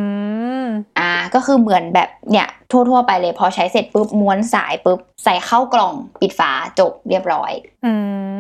[0.62, 0.66] ม
[0.98, 7.52] อ่า ก็คือเหมือนแบบเนี่ยทั่วๆไปเลยพอใช้เสร็จปุ๊บม้วนสายปุ๊บใส่เข้ากล่องปิดฝาจบเรียบร้อย
[7.86, 7.92] อื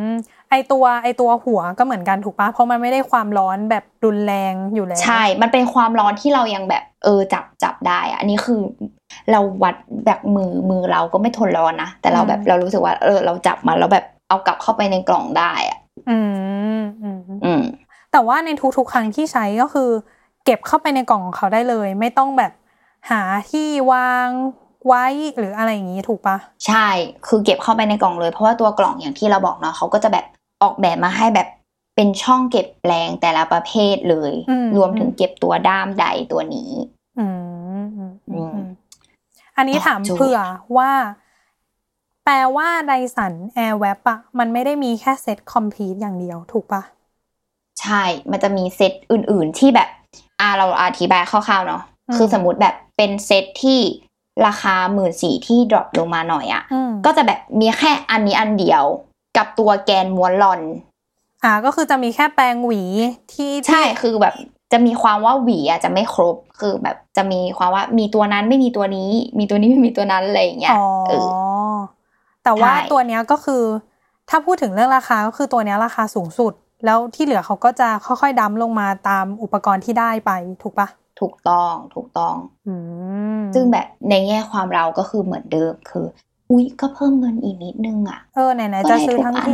[0.06, 0.10] ม
[0.50, 8.60] ไอตัวไอตัวหัวก็เหมือนกันถูกปะเพราะมันไม่ได้ความร้อนแบบรุนแรงอยู่แล้วใช่ มันเป็นความร้อนที่เรายังแบบเออจับจับได้อะอันนี้คือ
[9.30, 9.76] เราวัด
[10.06, 15.78] แบบมือมือเราก็ไม่ทนร้อนนะแต่เราแบบเรารู้สึกว่า เออ เราจับมันแล้วแบบเอากลับเข้าไปในกล่องได้อะ
[16.10, 16.18] อื
[16.78, 17.62] มอืมอืม
[18.12, 19.90] แต่ว่าในทุกๆครั้งที่ใช้ก็คือ
[20.44, 22.52] เก็บเข้าไปในกล่องของเขาได้เลย ไม่ต้องแบบ
[23.10, 23.20] หา
[23.50, 24.28] ที่วาง
[24.86, 25.04] ไว้
[25.38, 26.36] หรืออะไรอย่างนี้ถูกปะ
[26.66, 26.86] ใช่
[27.26, 30.24] คือเก็บเข้าไปในกล่องเลยเพราะว่าตัวกล่องอย่างที่เราบอกเนาะเขาก็จะแบบ
[30.62, 31.48] ออกแบบมาให้แบบ
[31.96, 34.32] เป็นช่องเก็บแปลงแต่ละประเภทเลย
[34.76, 36.70] รวมถึงเก็บตัวด้ามใดตัวนี้
[37.18, 37.26] อื
[37.82, 38.68] มอืมอืมอืม
[39.56, 40.40] อันนี้ถามตอบโจทย์เผื่อ
[40.78, 40.92] ว่า
[42.24, 46.82] แปลว่าไดสันแอร์แวบอะมันไม่ได้มีแค่เซตคอมพลีทอย่างเดียวถูกปะ
[47.80, 49.88] ใช่ มันจะมีเซตอื่น ๆ ที่แบบ
[50.40, 51.82] อ่าเราอธิบายคร่าวๆเนาะ
[52.16, 53.80] คือสมมติแบบเป็นเซตที่
[54.46, 58.84] ราคาหมื่นสี่ที่ดรอปลงมาหน่อยอะ่ะอืมก็จะแบบมีแค่อันนี้อันเดียว
[59.36, 60.60] กับตัวแกนม้วนลอน
[61.44, 62.82] อ่าก็คือจะมีแค่แปรงหวี
[63.32, 64.34] ที่ใช่ที่คือแบบ
[64.72, 71.28] จะมีความว่าหวีอะจะไม่ครบคือแบบจะมีความว่ามีตัวนั้นไม่มีตัวนี้ มีตัวนี้ไม่มีตัวนั้นอะไรอย่างเงี้ยอ๋อเออ
[72.44, 73.62] แต่ว่าใช่ตัวเนี้ยก็คือ
[74.30, 76.52] ถ้าพูดถึงเรื่องราคาก็คือตัวเนี้ยราคาสูงสุด
[76.84, 80.30] แล้วที่เหลือเขาก็จะค่อยๆดั้มลงมาตามอุปกรณ์ที่ได้ไป
[80.62, 80.88] ถูกปะ
[81.20, 82.34] ถูกต้องถูกต้อง
[82.66, 82.74] อื
[83.38, 86.06] มซึ่งแบบในแง่ความเราก็คือเหมือนเดิมคือ
[86.50, 89.52] อุ๊ยก็เพิ่มเงินอีกนิดนึงอะเออไหนก็ๆจะได้ซื้อทุกทั้งอันที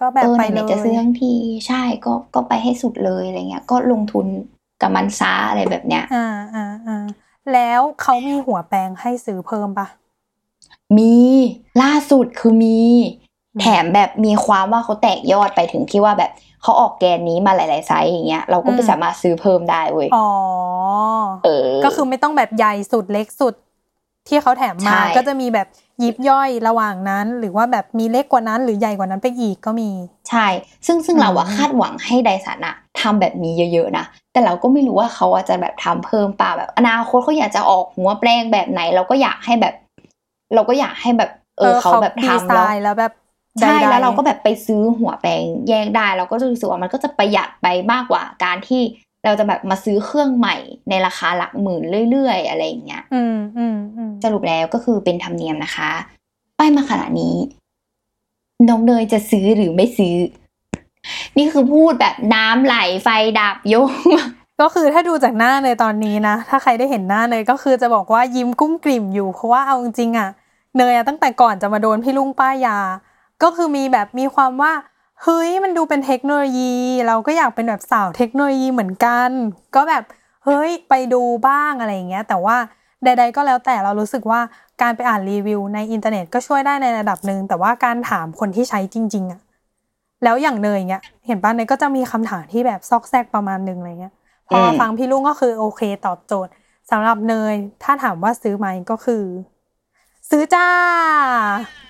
[0.00, 1.34] ก็แบบเออไปไหเลนยๆจะซื้อทั้งที
[1.66, 4.26] ใช่ก็ก็ไปให้สุดเลยอะไรเงี้ย ก็ลงทุน
[4.80, 6.16] กับมันซาอะไรแบบเนี้ยอ่า
[6.54, 6.94] อ่าอ่า
[7.48, 9.86] แล้วเขามีหัวแปรงให้ซื้อเพิ่มปะ
[10.98, 11.14] มี
[11.82, 12.80] ล่าสุดคือมี
[13.54, 16.30] อืมแถมแบบมีความว่าเขาแตกยอดไปถึงที่ว่าแบบ
[16.62, 20.18] เขาออกแกนนี้มาหลายๆไซส์อย่างเงี้ยเราก็ไปสามารถซื้อเพิ่มได้เว้ยอ๋อ
[21.44, 21.48] เออ
[21.82, 23.54] ก็คือไม่ต้องแบบใหญ่สุดเล็กสุด
[24.28, 25.66] ที่เขาแถมมาใช่ก็จะมีแบบ
[26.02, 29.90] ยิบย่อยระหว่างนั้น หรือว่าแบบมีเล็กกว่านั้น หรือใหญ่กว่านั้นไปอีกก็มี
[30.28, 30.46] ใช่
[30.86, 39.74] ซึ่งซึ่งอืมเราอะคาดหวังให้ไดสันอะทำแบบนี้เยอะๆนะ แต่เราก็ไม่รู้ว่าเขาอะจะแบบทำเพิ่มป่าแบบ อนาคตเขาอยากจะออกหัวแปลงแบบไหน เราก็อยากให้แบบ
[40.54, 43.12] เราก็อยากให้แบบ เออเขาแบบดีทำไซแล้วน์แล้วแบบ
[43.60, 48.82] ใช่ใดๆแล้วเราก็แบบไปซื้อหัวแปลงแยกได้ เราก็จะรู้สึกว่ามันก็จะประหยัดไปมากกว่าการที่
[49.24, 50.56] เราจะแบบมาซื้อเครื่องใหม่
[50.88, 55.90] ในราคาหลักหมื่นเรื่อยๆ อะไรอย่างเงี้ยอืมอืมอืมสรุปแล้วก็คือเป็นธรรมเนียมนะคะ
[56.58, 57.36] ป้ายมาขนาดนี้
[58.68, 60.16] น้องเนยจะซื้อหรือไม่ซื้อ
[61.36, 63.08] นี่คือพูดแบบน้ำไหลไฟ
[63.40, 63.92] ดับโยง
[64.60, 70.28] ก็คือถ้าดูจากหน้าเนยตอนนี้นะ ถ้าใครได้เห็นหน้าเนยก็คือจะบอกว่ายิ้มกุ้มกลิ่มอยู่ เพราะว่าเอาจริงๆอะ
[70.76, 72.78] เนยอะตั้งแต่ก่อนจะมาโดนพี่ลุงป้ายยา
[73.42, 74.72] ก็คือมีแบบมีความว่า
[75.24, 76.72] เฮ้ยมันดูเป็นเทคโนโลยี
[77.06, 79.30] เราก็อยากเป็นแบบสาวเทคโนโลยีเหมือนกัน
[79.74, 80.04] ก็แบบ
[80.44, 82.56] เฮ้ยไปดูบ้างอะไรอย่างเงี้ย แต่ว่า
[83.04, 84.40] ใด ๆ ก็แล้วแต่เรารู้สึกว่า
[84.82, 89.40] การไปอ่านรีวิวในอินเทอร์เน็ตก็ช่วยได้ในระดับหนึ่งแต่ว่าการถามคนที่ใช้จริง ๆอะ
[90.24, 94.14] แล้วอย่างเนยเงี้ย เห็นป่ะเนยก็จะมีคำถามที่แบบซอกแซกประมาณหนึ่งอะไรเงี้ย
[94.48, 96.52] พอฟังพี่ลุงก็คือโอเคตอบโจทย์
[96.90, 99.22] สำหรับเนย ถ้าถามว่าซื้อไหมก็คือ
[100.32, 100.66] ซื้อจ้า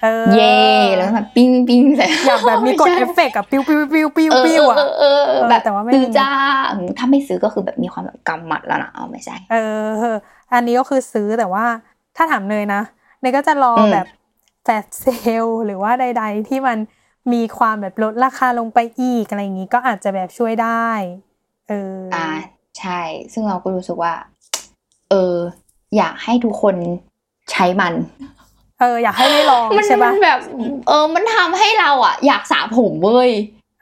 [0.02, 0.56] เออเย่
[0.96, 6.28] แล้วแบบปิ้งปิ้งใส่อยากแบบมีกดใส่เอฟเฟกต์กับปิ้วปิ้วปิ้วปิ้วเออปิ้วอะเออเออเออแบบแต่ว่าไม่ซื้อมีจ้า
[6.72, 9.56] อืมถ้าไม่ซื้อก็คือแบบมีความแบบกำหมัดแล้วนะเอาไม่ใช่เอ
[10.08, 10.12] อ
[10.52, 11.64] อันนี้ก็คือซื้อแต่ว่า
[12.16, 12.82] ถ้าถามเนยนะ
[13.20, 14.06] เนยก็จะรออมแบบ
[14.64, 16.78] flash sale หรือว่าใด ๆ ที่มัน
[17.32, 20.88] มีความแบบลดราคาลงไปอีกอะไรอย่างนี้ก็อาจจะแบบช่วยได้
[21.68, 22.26] เออออ่า
[22.78, 23.00] ใช่
[23.32, 24.14] ซึ่งเราก็รู้สึกว่า
[25.10, 25.36] เออ
[25.96, 26.74] อยากให้ทุกคน
[27.52, 27.94] ใช้มัน
[28.80, 30.38] เออ อยากให้ได้ลองมันใช่มัปะนแบบ
[30.88, 33.30] เออ มันทำให้เราอะ อยากสระผมเว้ย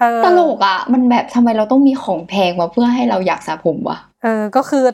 [0.01, 4.85] เออตลกอะ มันแบบทำไมเราต้องมีของแพงมาเพื่อให้เราอยากสระผมวะเออ ก็คือ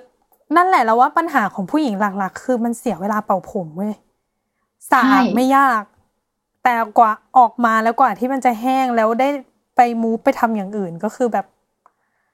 [0.57, 3.93] นั่นแหละแล้วว่าปัญหาของผู้หญิงหลัก ๆ คือมันเสียเวลาเป่าผมเว้ย
[4.91, 5.83] สระใช่ไม่ยาก
[6.65, 9.29] แต่กว่าออกมาแล้วกว่าที่มันจะแห้งแล้วได้
[9.77, 11.47] ไปมูฟไปทำอย่างอื่นก็คือแบบ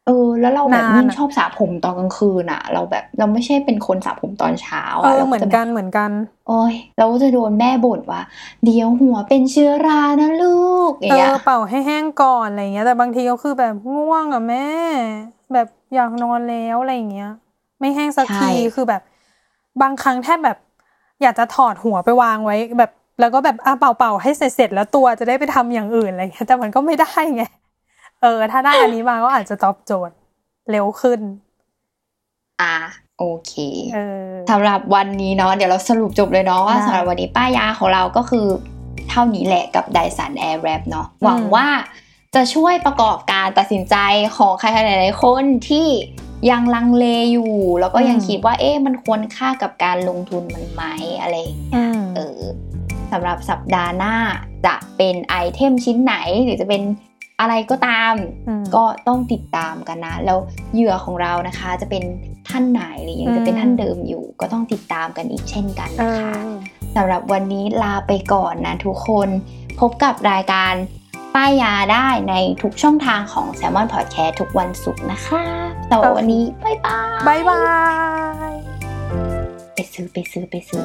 [0.07, 6.11] เออ แล้วเราแบบนานยิ่งอะชอบสระผมตอนกลางคืนอะ เราแบบเราไม่ใช่เป็นคนสระผมตอนเช้าเออะอราเหมือนจะแบบกันเหมือนกัน
[6.49, 8.23] โอ้ยเราก็จะโดนแม่บ่นว่า
[8.65, 14.69] เดี๋ยวหัวเป็นเชื้อรานะลูกอย่างเอเงี้ยอเป่าให้แห้งก่อนอะไรเงี้ย แต่บางทีก็คือแบบง่วงอะแม่
[15.55, 17.31] แบบอยากนอนแล้วอะไรอย่างเงี้ย
[17.81, 19.03] ไม่แห้งสักทีคือแบบ
[19.83, 20.59] บางครั้งแทบแบบ
[21.23, 22.91] อยากจะถอดหัวไปวางไว้แบบ
[23.21, 27.43] แล้วก็แบบอะเป่าเป่าๆให้เสร็จเสร็จแล้วตัวจะได้ไปทำอย่างอื่นอะไรเงี้ยแต่มันก็ไม่ได้ไง
[28.23, 30.15] เออ ถ้าได้อันนี้มาก็อาจจะตอบโจทย์
[30.71, 31.21] เร็วขึ้น
[32.63, 32.77] อะ
[33.19, 33.53] โอเค
[33.95, 38.47] เออสำหรับวันนี้เนาะเดี๋ยวเราสรุปจบเลยเนาะว่าได้สำหรับวันนี้ป้ายาของเราก็คือ
[39.11, 41.69] เท่านี้แหละกับ Dyson Airwrap เนาะหวังว่า
[42.35, 43.97] จะช่วยประกอบการตัดสินใจ
[44.37, 45.87] ของใครๆหลายๆคนที่
[46.51, 50.83] ยังลังเลอยู่ แล้วก็ยังอืมคิดว่าเอ๊ะมันควรค่ากับการลงทุนมันไหม
[51.21, 52.41] อะไรอย่างเงี้ยอืมเออ
[53.13, 54.15] สำหรับสัปดาห์หน้า
[54.67, 56.15] จะเป็นไอเทมชิ้นไหน
[56.45, 56.83] หรือจะเป็น
[57.41, 58.15] อะไรก็ตาม
[58.49, 60.39] อืมก็ต้องติดตามกันนะ แล้ว
[60.75, 62.05] เหยื่อของเรานะคะจะเป็น
[62.49, 66.49] ท่านไหนหรือยังจะเป็นอืมท่านเดิมอยู่ ก็ต้องติดตามกันอีกเช่นกันเอนะคะอ
[66.97, 69.29] สำหรับวันนี้ลาไปก่อนนะทุกคน
[69.81, 70.75] พบกับรายการ
[71.35, 75.43] ป้ายยาได้ในทุกช่องทางของ Salmon Podcast ทุกวันศุกร์นะคะ
[75.91, 77.61] สำหรับวันนี้บ๊ายบายบายบา
[78.51, 78.55] ย
[79.75, 80.85] ไปซื้อไปซื้อไปซื้อ